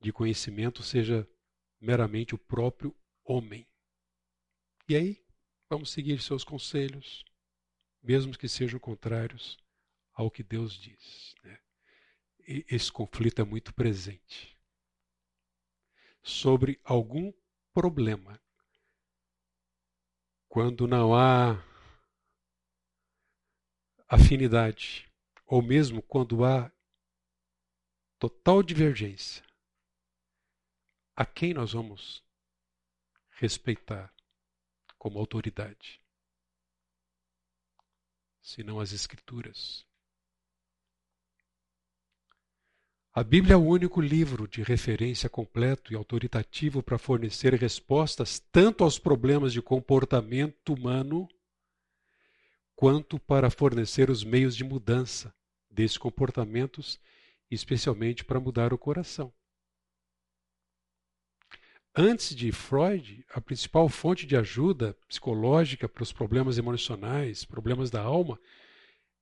[0.00, 1.28] de conhecimento seja
[1.80, 2.94] meramente o próprio
[3.24, 3.66] homem.
[4.88, 5.24] E aí,
[5.70, 7.24] Vamos seguir seus conselhos,
[8.02, 9.56] mesmo que sejam contrários
[10.12, 11.32] ao que Deus diz.
[11.44, 11.60] Né?
[12.68, 14.58] esse conflito é muito presente.
[16.22, 17.32] sobre algum
[17.72, 18.40] problema.
[20.48, 21.54] Quando não há
[24.08, 25.08] afinidade,
[25.46, 26.70] ou mesmo quando há
[28.18, 29.44] total divergência,
[31.14, 32.24] a quem nós vamos
[33.30, 34.12] respeitar
[34.98, 36.00] como autoridade?
[38.42, 39.89] Senão as Escrituras.
[43.12, 48.84] A Bíblia é o único livro de referência completo e autoritativo para fornecer respostas tanto
[48.84, 51.28] aos problemas de comportamento humano,
[52.76, 55.34] quanto para fornecer os meios de mudança
[55.68, 57.00] desses comportamentos,
[57.50, 59.32] especialmente para mudar o coração.
[61.92, 68.02] Antes de Freud, a principal fonte de ajuda psicológica para os problemas emocionais, problemas da
[68.02, 68.38] alma,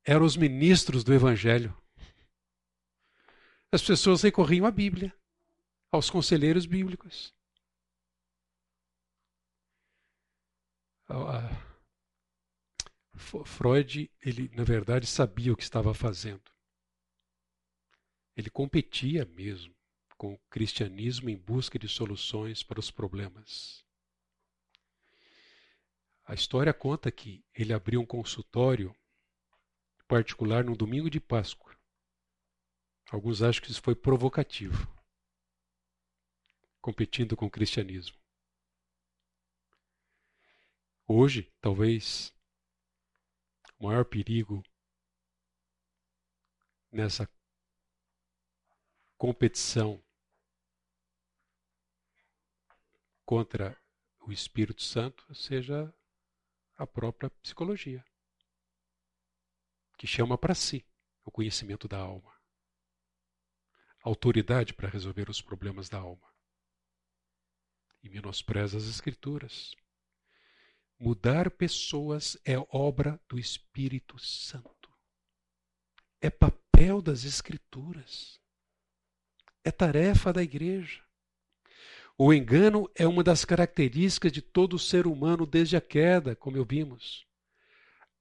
[0.05, 1.75] eram os ministros do Evangelho
[3.71, 5.15] as pessoas recorriam à Bíblia,
[5.93, 7.35] aos conselheiros bíblicos.
[13.45, 16.51] Freud, ele na verdade sabia o que estava fazendo.
[18.37, 19.75] Ele competia mesmo
[20.17, 23.85] com o cristianismo em busca de soluções para os problemas.
[26.25, 28.95] A história conta que ele abriu um consultório
[30.07, 31.68] particular no domingo de Páscoa
[33.11, 34.87] Alguns acham que isso foi provocativo,
[36.79, 38.19] competindo com o cristianismo.
[41.07, 42.35] Hoje, talvez,
[43.79, 44.63] o maior perigo
[46.93, 47.27] nessa
[49.17, 50.05] competição
[53.25, 53.75] contra
[54.21, 55.95] o Espírito Santo seja
[56.77, 58.05] a própria psicologia,
[59.97, 60.87] que chama para si
[61.25, 62.38] o conhecimento da alma
[64.09, 66.27] autoridade para resolver os problemas da alma.
[68.03, 69.75] E menospreza as Escrituras.
[70.99, 74.91] Mudar pessoas é obra do Espírito Santo.
[76.21, 78.41] É papel das Escrituras.
[79.63, 81.03] É tarefa da igreja.
[82.17, 87.27] O engano é uma das características de todo ser humano desde a queda, como ouvimos.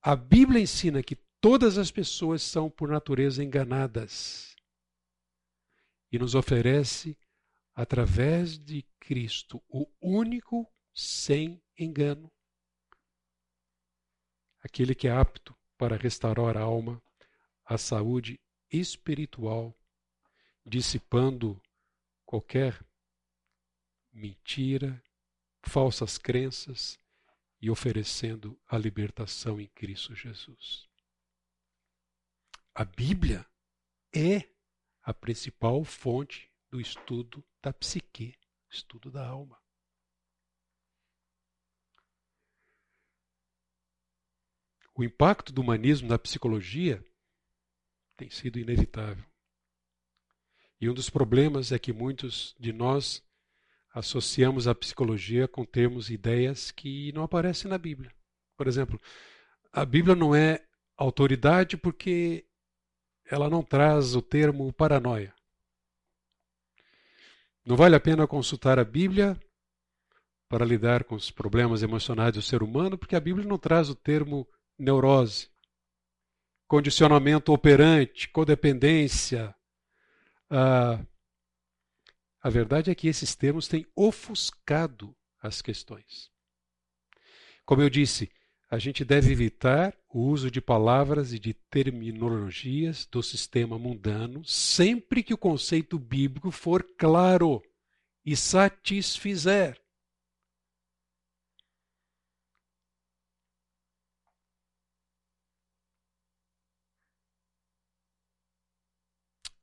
[0.01, 4.56] A Bíblia ensina que todas as pessoas são, por natureza, enganadas
[6.11, 7.17] e nos oferece,
[7.73, 12.31] através de Cristo, o único sem engano.
[14.61, 17.01] Aquele que é apto para restaurar a alma,
[17.63, 18.39] a saúde
[18.71, 19.77] espiritual,
[20.65, 21.61] dissipando
[22.25, 22.83] qualquer
[24.11, 25.01] mentira,
[25.61, 26.99] falsas crenças
[27.61, 30.87] e oferecendo a libertação em Cristo Jesus.
[32.73, 33.45] A Bíblia
[34.13, 34.56] é
[35.07, 38.37] a principal fonte do estudo da psique,
[38.69, 39.57] estudo da alma.
[44.93, 47.01] O impacto do humanismo na psicologia
[48.17, 49.23] tem sido inevitável.
[50.81, 53.23] E um dos problemas é que muitos de nós
[53.93, 58.13] associamos a psicologia com termos e ideias que não aparecem na Bíblia.
[58.57, 59.01] Por exemplo,
[59.71, 60.67] a Bíblia não é
[60.97, 62.45] autoridade porque
[63.29, 65.33] ela não traz o termo paranoia.
[67.65, 69.37] Não vale a pena consultar a Bíblia
[70.47, 73.95] para lidar com os problemas emocionais do ser humano, porque a Bíblia não traz o
[73.95, 74.47] termo
[74.79, 75.49] neurose,
[76.67, 79.53] condicionamento operante, codependência.
[80.49, 81.03] Ah,
[82.41, 86.31] a verdade é que esses termos têm ofuscado as questões.
[87.65, 88.31] Como eu disse,
[88.69, 95.23] a gente deve evitar o uso de palavras e de terminologias do sistema mundano sempre
[95.23, 97.63] que o conceito bíblico for claro
[98.25, 99.81] e satisfizer.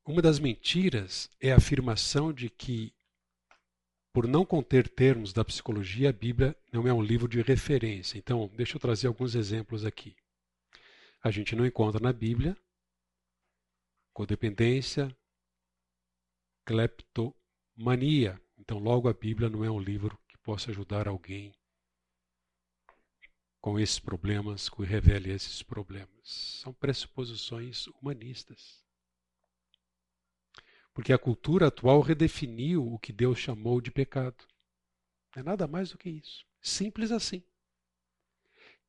[0.07, 2.94] Uma das mentiras é a afirmação de que
[4.15, 8.17] por não conter termos da psicologia, a Bíblia não é um livro de referência.
[8.17, 10.15] Então, deixa eu trazer alguns exemplos aqui.
[11.21, 12.57] A gente não encontra na Bíblia
[14.13, 15.15] codependência,
[16.65, 18.41] cleptomania.
[18.57, 21.53] Então, logo a Bíblia não é um livro que possa ajudar alguém
[23.61, 26.61] com esses problemas, que revele esses problemas.
[26.63, 28.84] São pressuposições humanistas.
[30.95, 34.47] Porque a cultura atual redefiniu o que Deus chamou de pecado.
[35.35, 36.47] É nada mais do que isso.
[36.63, 37.43] Simples assim.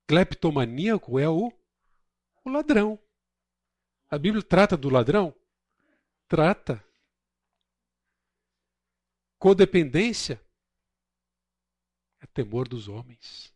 [0.07, 1.52] Cleptomaníaco é o,
[2.44, 2.99] o ladrão.
[4.07, 5.36] A Bíblia trata do ladrão?
[6.27, 6.84] Trata.
[9.40, 10.40] codependência
[12.19, 13.52] é temor dos homens.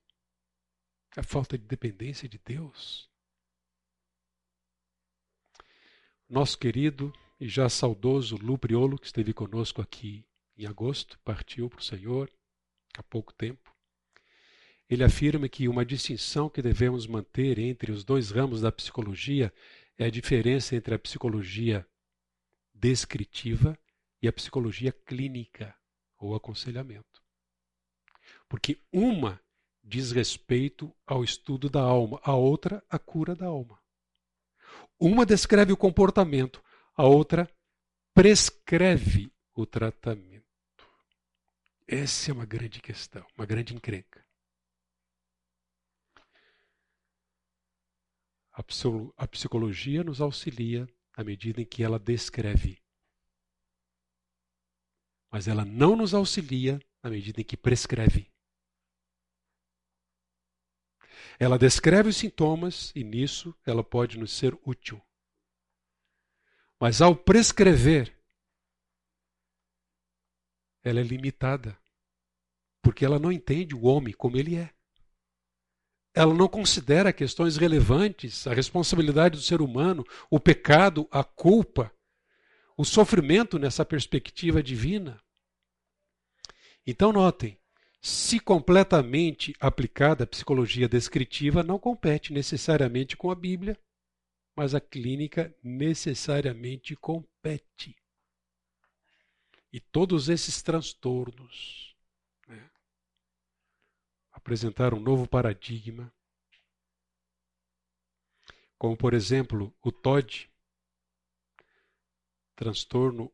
[1.16, 3.08] É falta de dependência de Deus.
[6.28, 10.26] Nosso querido e já saudoso Lu Priolo, que esteve conosco aqui
[10.58, 12.30] em agosto, partiu para o Senhor
[12.98, 13.74] há pouco tempo.
[14.90, 19.54] Ele afirma que uma distinção que devemos manter entre os dois ramos da psicologia
[19.98, 21.88] é a diferença entre a psicologia
[22.74, 23.78] descritiva
[24.22, 25.76] e a psicologia clínica
[26.18, 27.22] ou aconselhamento.
[28.48, 29.40] Porque uma
[29.84, 33.80] diz respeito ao estudo da alma, a outra a cura da alma.
[35.00, 36.62] Uma descreve o comportamento,
[37.00, 37.50] a outra
[38.14, 40.46] prescreve o tratamento.
[41.88, 44.28] Essa é uma grande questão, uma grande encrenca.
[48.52, 52.84] A psicologia nos auxilia à medida em que ela descreve.
[55.32, 58.30] Mas ela não nos auxilia na medida em que prescreve.
[61.40, 65.02] Ela descreve os sintomas e nisso ela pode nos ser útil.
[66.80, 68.16] Mas ao prescrever,
[70.82, 71.78] ela é limitada,
[72.82, 74.72] porque ela não entende o homem como ele é.
[76.14, 81.92] Ela não considera questões relevantes, a responsabilidade do ser humano, o pecado, a culpa,
[82.78, 85.22] o sofrimento nessa perspectiva divina.
[86.88, 87.60] Então, notem,
[88.02, 93.78] se completamente aplicada a psicologia descritiva, não compete necessariamente com a Bíblia,
[94.56, 97.96] mas a clínica necessariamente compete.
[99.72, 101.96] E todos esses transtornos
[102.48, 102.70] né,
[104.32, 106.14] apresentaram um novo paradigma,
[108.78, 110.50] como por exemplo o TOD,
[112.56, 113.32] transtorno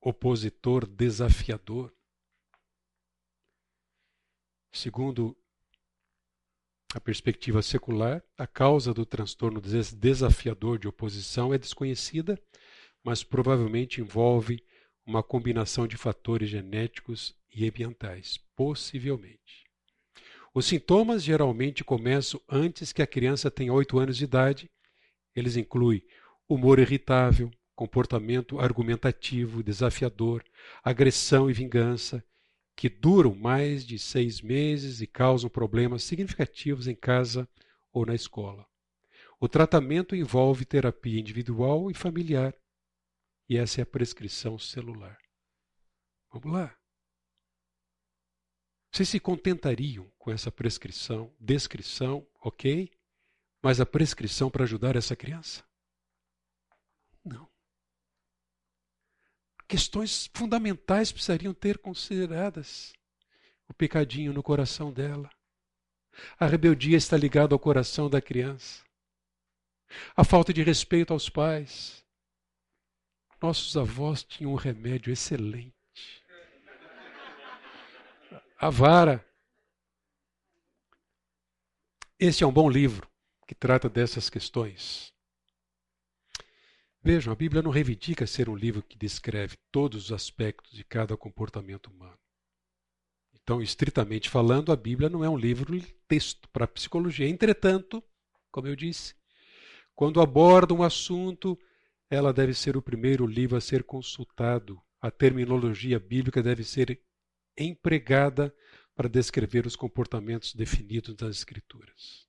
[0.00, 1.94] opositor desafiador.
[4.72, 5.36] Segundo
[6.96, 12.40] a perspectiva secular, a causa do transtorno desafiador de oposição é desconhecida,
[13.04, 14.64] mas provavelmente envolve
[15.04, 19.66] uma combinação de fatores genéticos e ambientais, possivelmente.
[20.54, 24.70] Os sintomas geralmente começam antes que a criança tenha 8 anos de idade.
[25.34, 26.02] Eles incluem
[26.48, 30.42] humor irritável, comportamento argumentativo, desafiador,
[30.82, 32.24] agressão e vingança,
[32.76, 37.48] que duram mais de seis meses e causam problemas significativos em casa
[37.90, 38.68] ou na escola.
[39.40, 42.54] O tratamento envolve terapia individual e familiar,
[43.48, 45.18] e essa é a prescrição celular.
[46.30, 46.76] Vamos lá.
[48.92, 52.90] Vocês se contentariam com essa prescrição, descrição, ok?
[53.62, 55.64] Mas a prescrição para ajudar essa criança?
[59.66, 62.92] Questões fundamentais precisariam ter consideradas.
[63.68, 65.28] O pecadinho no coração dela.
[66.38, 68.84] A rebeldia está ligada ao coração da criança.
[70.16, 72.04] A falta de respeito aos pais.
[73.42, 75.74] Nossos avós tinham um remédio excelente.
[78.58, 79.24] A vara.
[82.18, 83.10] Este é um bom livro
[83.46, 85.15] que trata dessas questões.
[87.06, 91.16] Vejam, a Bíblia não reivindica ser um livro que descreve todos os aspectos de cada
[91.16, 92.18] comportamento humano.
[93.32, 97.28] Então, estritamente falando, a Bíblia não é um livro texto para psicologia.
[97.28, 98.02] Entretanto,
[98.50, 99.14] como eu disse,
[99.94, 101.56] quando aborda um assunto,
[102.10, 104.82] ela deve ser o primeiro livro a ser consultado.
[105.00, 107.00] A terminologia bíblica deve ser
[107.56, 108.52] empregada
[108.96, 112.25] para descrever os comportamentos definidos nas Escrituras.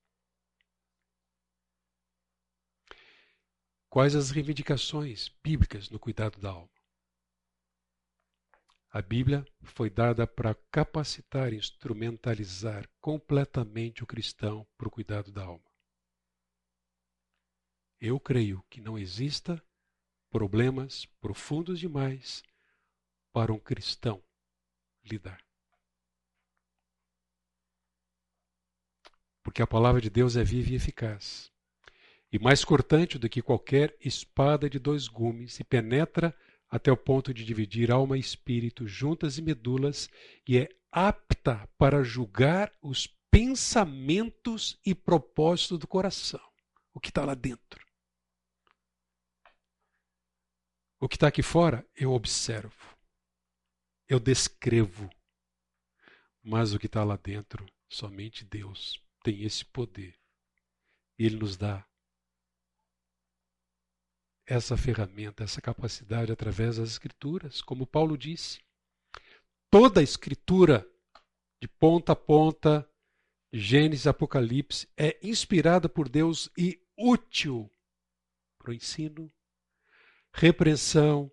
[3.90, 6.70] Quais as reivindicações bíblicas no cuidado da alma?
[8.90, 15.44] A Bíblia foi dada para capacitar e instrumentalizar completamente o cristão para o cuidado da
[15.44, 15.64] alma.
[18.00, 19.64] Eu creio que não exista
[20.30, 22.44] problemas profundos demais
[23.32, 24.22] para um cristão
[25.04, 25.42] lidar.
[29.42, 31.52] Porque a palavra de Deus é viva e eficaz
[32.32, 36.36] e mais cortante do que qualquer espada de dois gumes, e penetra
[36.70, 40.10] até o ponto de dividir alma e espírito, juntas e medulas,
[40.48, 46.42] e é apta para julgar os pensamentos e propósitos do coração,
[46.94, 47.86] o que está lá dentro.
[51.00, 52.98] O que está aqui fora, eu observo,
[54.08, 55.10] eu descrevo,
[56.42, 60.18] mas o que está lá dentro, somente Deus tem esse poder.
[61.18, 61.87] Ele nos dá
[64.48, 67.62] essa ferramenta, essa capacidade através das Escrituras.
[67.62, 68.60] Como Paulo disse,
[69.70, 70.88] toda a escritura,
[71.62, 72.90] de ponta a ponta,
[73.52, 77.70] Gênesis, Apocalipse, é inspirada por Deus e útil
[78.58, 79.32] para o ensino,
[80.34, 81.32] repreensão,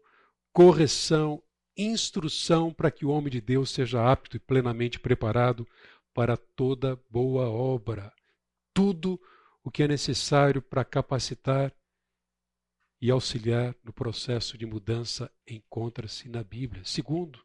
[0.52, 1.42] correção,
[1.76, 5.66] instrução para que o homem de Deus seja apto e plenamente preparado
[6.12, 8.12] para toda boa obra.
[8.72, 9.20] Tudo
[9.62, 11.72] o que é necessário para capacitar
[13.04, 16.82] e auxiliar no processo de mudança encontra-se na Bíblia.
[16.86, 17.44] Segundo,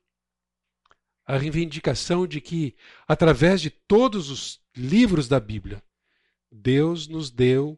[1.25, 5.83] a reivindicação de que, através de todos os livros da Bíblia,
[6.49, 7.77] Deus nos deu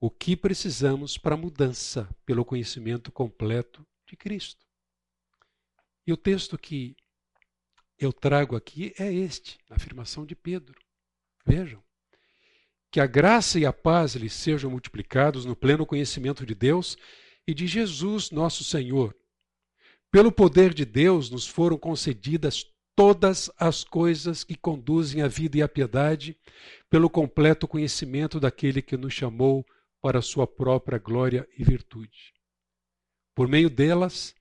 [0.00, 4.66] o que precisamos para a mudança pelo conhecimento completo de Cristo.
[6.08, 6.96] E o texto que
[8.00, 10.76] eu trago aqui é este, a afirmação de Pedro.
[11.46, 11.85] Vejam.
[12.96, 16.96] Que a graça e a paz lhes sejam multiplicados no pleno conhecimento de Deus
[17.46, 19.14] e de Jesus, nosso Senhor.
[20.10, 22.64] Pelo poder de Deus nos foram concedidas
[22.94, 26.38] todas as coisas que conduzem à vida e à piedade,
[26.88, 29.62] pelo completo conhecimento daquele que nos chamou
[30.00, 32.32] para sua própria glória e virtude.
[33.34, 34.34] Por meio delas,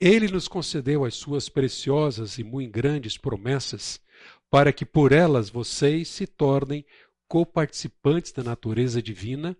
[0.00, 4.00] ele nos concedeu as suas preciosas e muito grandes promessas,
[4.48, 6.86] para que por elas vocês se tornem
[7.28, 9.56] coparticipantes da natureza divina,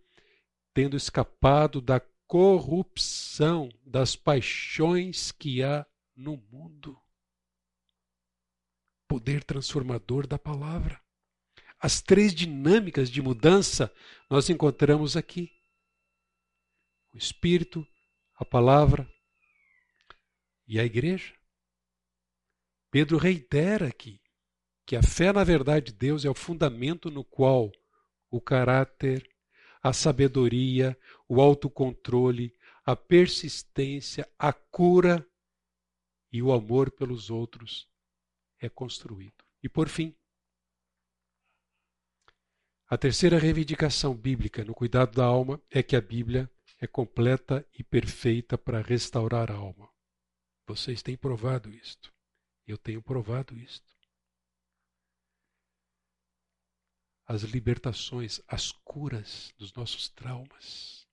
[0.72, 5.86] tendo escapado da corrupção das paixões que há
[6.16, 6.98] no mundo.
[9.06, 11.00] Poder transformador da palavra.
[11.78, 13.92] As três dinâmicas de mudança
[14.28, 15.50] nós encontramos aqui:
[17.12, 17.86] o Espírito,
[18.34, 19.08] a palavra
[20.66, 21.34] e a igreja.
[22.90, 24.20] Pedro reitera aqui
[24.88, 27.70] que a fé na verdade de Deus é o fundamento no qual
[28.30, 29.30] o caráter,
[29.82, 30.98] a sabedoria,
[31.28, 32.56] o autocontrole,
[32.86, 35.28] a persistência, a cura
[36.32, 37.86] e o amor pelos outros
[38.58, 39.44] é construído.
[39.62, 40.16] E por fim,
[42.88, 46.50] a terceira reivindicação bíblica no cuidado da alma é que a Bíblia
[46.80, 49.86] é completa e perfeita para restaurar a alma.
[50.66, 52.10] Vocês têm provado isto.
[52.66, 53.87] Eu tenho provado isto.
[57.28, 61.06] As libertações, as curas dos nossos traumas,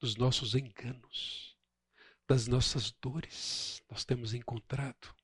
[0.00, 1.54] dos nossos enganos,
[2.26, 5.14] das nossas dores, nós temos encontrado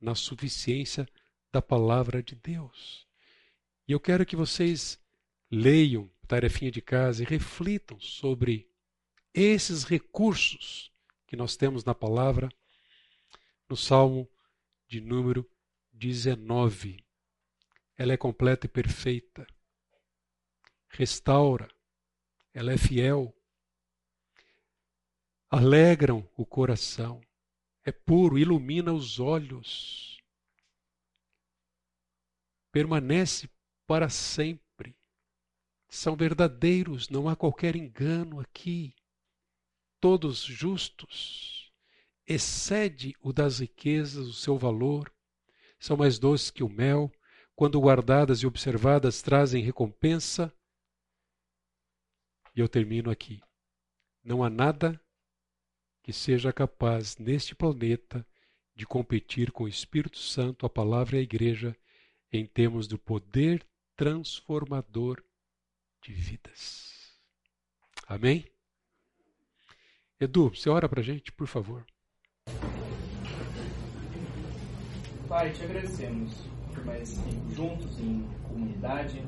[0.00, 1.08] na suficiência
[1.50, 3.04] da palavra de Deus.
[3.88, 4.96] E eu quero que vocês
[5.50, 8.70] leiam tarefinha de casa e reflitam sobre
[9.34, 10.92] esses recursos
[11.26, 12.48] que nós temos na palavra,
[13.68, 14.30] no Salmo
[14.86, 15.44] de número
[15.92, 17.09] 19.
[18.00, 19.46] Ela é completa e perfeita.
[20.88, 21.68] Restaura.
[22.54, 23.36] Ela é fiel.
[25.50, 27.20] Alegram o coração.
[27.84, 30.18] É puro, ilumina os olhos.
[32.72, 33.50] Permanece
[33.86, 34.96] para sempre.
[35.86, 38.94] São verdadeiros, não há qualquer engano aqui
[40.00, 41.70] todos justos,
[42.26, 45.12] excede o das riquezas o seu valor,
[45.78, 47.12] são mais doces que o mel,
[47.60, 50.50] quando guardadas e observadas trazem recompensa.
[52.56, 53.38] E eu termino aqui.
[54.24, 54.98] Não há nada
[56.02, 58.26] que seja capaz neste planeta
[58.74, 61.76] de competir com o Espírito Santo, a palavra e a igreja
[62.32, 63.62] em termos do poder
[63.94, 65.22] transformador
[66.00, 67.20] de vidas.
[68.06, 68.50] Amém?
[70.18, 71.84] Edu, você ora para a gente, por favor.
[75.28, 79.22] Pai, te agradecemos tempo juntos em comunidade.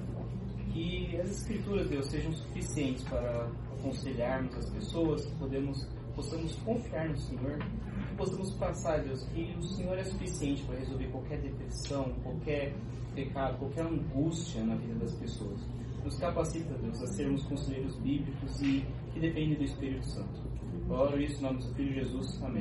[0.73, 7.19] Que as escrituras, Deus, sejam suficientes para aconselharmos as pessoas, que podemos, possamos confiar no
[7.19, 12.75] Senhor, que possamos passar, Deus, que o Senhor é suficiente para resolver qualquer depressão, qualquer
[13.15, 15.61] pecado, qualquer angústia na vida das pessoas.
[16.03, 20.41] Nos capacita, Deus, a sermos conselheiros bíblicos e que dependem do Espírito Santo.
[20.89, 22.43] Oro isso em nome do Filho Jesus.
[22.43, 22.61] Amém.